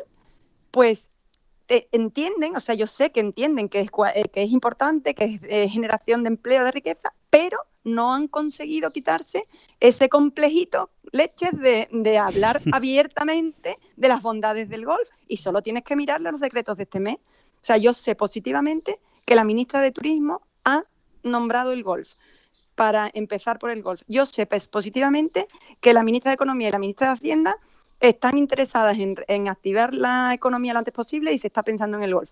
[0.70, 1.08] pues
[1.68, 5.24] te entienden, o sea, yo sé que entienden que es, eh, que es importante, que
[5.24, 9.42] es eh, generación de empleo, de riqueza, pero no han conseguido quitarse
[9.78, 15.08] ese complejito leches de, de hablar abiertamente de las bondades del golf.
[15.28, 17.16] Y solo tienes que mirarle a los decretos de este mes.
[17.16, 18.96] O sea, yo sé positivamente
[19.26, 20.84] que la ministra de Turismo ha
[21.22, 22.14] nombrado el golf
[22.76, 24.00] para empezar por el golf.
[24.08, 25.48] Yo sé pues, positivamente
[25.80, 27.56] que la ministra de Economía y la ministra de Hacienda
[28.01, 32.03] están interesadas en, en activar la economía lo antes posible y se está pensando en
[32.05, 32.30] el golf.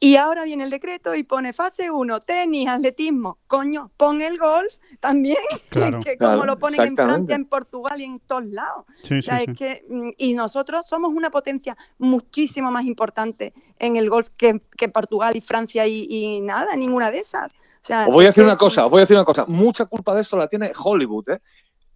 [0.00, 3.38] Y ahora viene el decreto y pone fase 1, tenis, atletismo.
[3.46, 5.36] Coño, pon el golf también,
[5.70, 6.00] Claro.
[6.00, 6.96] que como Claro, lo ponen en.
[6.96, 8.84] Francia, en Portugal y en todos lados.
[9.04, 9.44] Sí, O sea, sí.
[9.48, 14.60] es que, mm, y nosotros somos una potencia muchísimo más importante en el golf que,
[14.76, 17.52] que Portugal y Francia y, y nada, ninguna de esas.
[17.52, 19.44] O sea, Os voy a decir que- una cosa, os voy a decir una cosa.
[19.46, 21.40] Mucha culpa de esto la tiene Hollywood, ¿eh?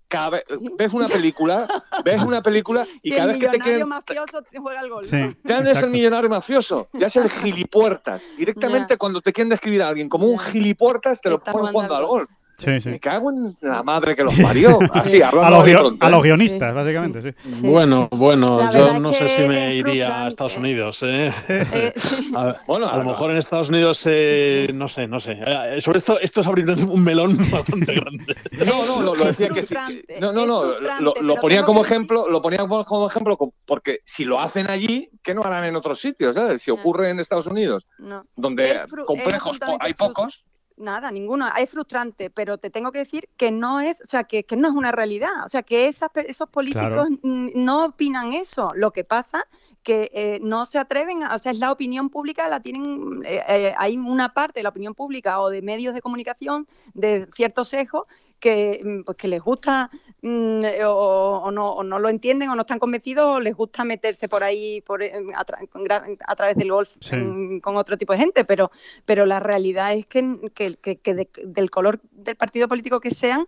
[0.08, 0.44] Cada vez,
[0.78, 1.66] ves una película,
[2.04, 4.88] ves una película y cada el vez que te millonario quieren mafioso te juega al
[4.88, 5.10] golf.
[5.10, 8.28] Sí, Ya no es el millonario mafioso, ya es el gilipuertas.
[8.36, 12.06] Directamente cuando te quieren describir a alguien como un gilipuertas, te lo ponen jugando al
[12.06, 12.30] golf.
[12.58, 12.88] Sí, sí.
[12.88, 14.78] Me cago en la madre que los parió.
[14.92, 16.22] Así, A los, a los ¿eh?
[16.22, 16.74] guionistas, Sí.
[16.74, 17.60] básicamente, sí.
[17.62, 20.28] Bueno, bueno, yo no sé si me iría a frustrante.
[20.28, 20.98] Estados Unidos.
[21.02, 21.32] ¿eh?
[21.48, 21.92] Eh.
[22.34, 25.38] A, Bueno, a lo mejor en Estados Unidos, eh, no sé, no sé.
[25.46, 28.36] Eh, sobre esto, esto es abrir un melón bastante grande.
[28.64, 29.74] No, no, lo, decía que sí.
[30.20, 30.64] No, no, no,
[31.00, 35.42] lo, ponía como ejemplo, lo ponía como, ejemplo porque si lo hacen allí, ¿qué no
[35.42, 36.34] harán en otros sitios?
[36.34, 36.62] ¿sabes?
[36.62, 38.24] Si ocurre en Estados Unidos, No.
[38.34, 40.44] donde complejos hay pocos,
[40.78, 41.48] Nada, ninguno.
[41.56, 44.68] Es frustrante, pero te tengo que decir que no es, o sea, que, que no
[44.68, 45.44] es una realidad.
[45.44, 47.08] O sea, que esas, esos políticos Claro.
[47.22, 48.70] no opinan eso.
[48.74, 49.46] Lo que pasa
[49.82, 53.42] que eh, no se atreven, a- o sea, es la opinión pública, la tienen, eh,
[53.48, 57.68] eh, hay una parte de la opinión pública o de medios de comunicación de ciertos
[57.68, 58.06] sesgos
[58.38, 59.90] que, mm, pues, que les gusta
[60.22, 63.84] mm, o, o no, o no lo entienden o no están convencidos o les gusta
[63.84, 67.16] meterse por ahí por, eh, a, tra- través del golf Sí.
[67.16, 68.70] mm, con otro tipo de gente, pero,
[69.04, 73.10] pero la realidad es que, que- que- que de- del color del partido político que
[73.10, 73.46] sean,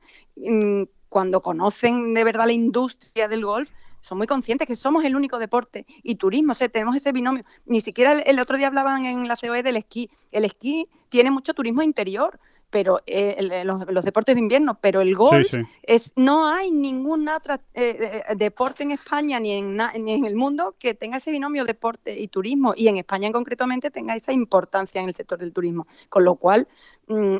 [1.08, 3.70] cuando conocen de verdad la industria del golf,
[4.00, 7.42] son muy conscientes que somos el único deporte y turismo, o sea, tenemos ese binomio.
[7.66, 10.08] Ni siquiera el, el otro día hablaban en la COE del esquí.
[10.32, 12.38] El esquí tiene mucho turismo interior,
[12.70, 15.62] pero eh, el- los, los deportes de invierno, pero el golf Sí, sí.
[15.82, 20.36] es no hay ningún otro eh, eh, deporte en España ni en, ni en el
[20.36, 24.32] mundo que tenga ese binomio deporte y turismo y en España en concretamente tenga esa
[24.32, 26.68] importancia en el sector del turismo, con lo cual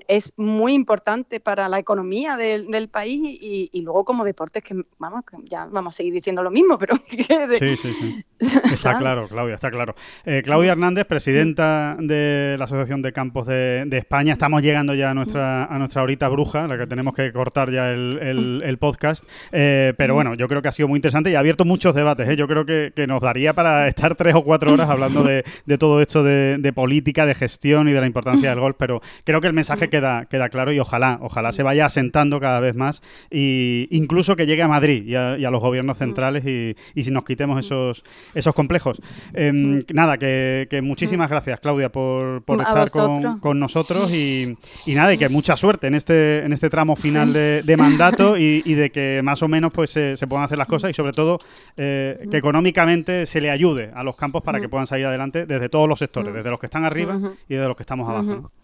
[0.09, 4.75] es muy importante para la economía del, del país y, y luego como deportes que
[4.99, 6.97] vamos que ya vamos a seguir diciendo lo mismo, pero
[7.49, 8.25] de- Sí, sí, sí.
[8.73, 9.95] Está claro, Claudia, está claro.
[10.25, 14.33] Eh, Claudia Hernández, presidenta de la Asociación de Campos de, de España.
[14.33, 17.91] Estamos llegando ya a nuestra, a nuestra horita bruja, la que tenemos que cortar ya
[17.91, 19.25] el, el- el podcast.
[19.51, 22.29] Eh, pero bueno, yo creo que ha sido muy interesante y ha abierto muchos debates.
[22.29, 22.37] ¿eh?
[22.37, 25.79] Yo creo que, que nos daría para estar tres o cuatro horas hablando de, de
[25.79, 28.77] todo esto de, de política, de gestión y de la importancia del golf.
[28.79, 32.61] Pero creo que el mensaje queda, queda claro y ojalá, ojalá se vaya asentando cada
[32.61, 36.45] vez más y incluso que llegue a Madrid y a, y a los gobiernos centrales
[36.47, 38.05] y, y si nos quitemos esos,
[38.35, 39.01] esos complejos.
[39.35, 44.57] Em, nada, que, que muchísimas gracias, Claudia, por, por estar con, con nosotros y,
[44.87, 48.37] y nada, y que mucha suerte en este, en este tramo final de, de mandato
[48.39, 50.95] y, y de que más o menos pues se, se puedan hacer las cosas y
[50.95, 51.39] sobre todo
[51.77, 55.69] eh, que económicamente se le ayude a los campos para que puedan salir adelante desde
[55.69, 58.41] todos los sectores, desde los que están arriba y desde los que estamos abajo.
[58.43, 58.58] ¿no?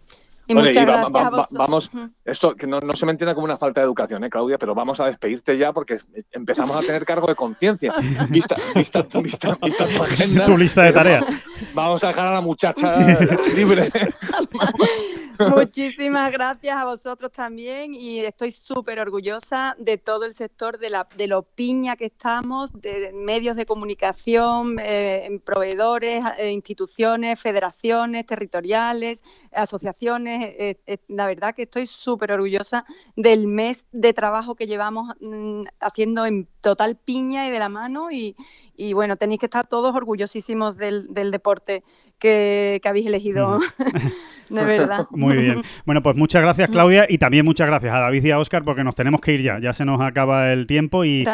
[0.47, 1.91] Y Oye, muchas y va- gracias va- va- vamos,
[2.25, 4.59] esto que no, no se me entienda como una falta de educación, ¿eh, Claudia?
[4.59, 5.99] Pero vamos a despedirte ya porque
[6.33, 7.95] empezamos a tener cargo de conciencia.
[8.29, 11.25] Vista, vista, vista, vista tu agenda, Tu lista de tareas.
[11.73, 13.17] vamos a dejar a la muchacha
[13.55, 13.91] libre.
[15.57, 21.09] Muchísimas gracias a vosotros también y estoy súper orgullosa de todo el sector de, la,
[21.17, 29.23] de lo piña que estamos, de medios de comunicación, eh, proveedores, eh, instituciones, federaciones territoriales,
[29.53, 30.55] asociaciones.
[30.57, 32.85] eh, la verdad que estoy súper orgullosa
[33.17, 38.11] del mes de trabajo que llevamos mm, haciendo en total piña y de la mano
[38.11, 38.37] y,
[38.77, 41.85] y bueno, tenéis que estar todos orgullosísimos del, del deporte
[42.19, 43.59] que, que habéis elegido,
[44.49, 45.07] de verdad.
[45.11, 45.63] Muy bien.
[45.85, 48.85] Bueno, pues muchas gracias, Claudia, y también muchas gracias a David y a Óscar porque
[48.85, 49.59] nos tenemos que ir ya.
[49.61, 51.27] Ya se nos acaba el tiempo y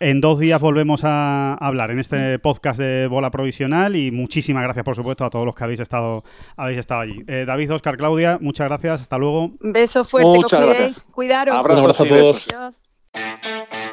[0.00, 4.84] en, dos días volvemos a hablar en este podcast de Bola Provisional y muchísimas gracias,
[4.84, 6.24] por supuesto, a todos los que habéis estado,
[6.56, 7.22] habéis estado allí.
[7.26, 9.02] Eh, David, Óscar, Claudia, muchas gracias.
[9.02, 9.52] Hasta luego.
[9.60, 10.78] Un beso fuerte, que os Muchas cuidéis.
[10.78, 11.02] gracias.
[11.12, 11.54] Cuidaros.
[11.54, 12.48] Abrazos Un abrazo a todos.
[12.54, 13.83] Adiós.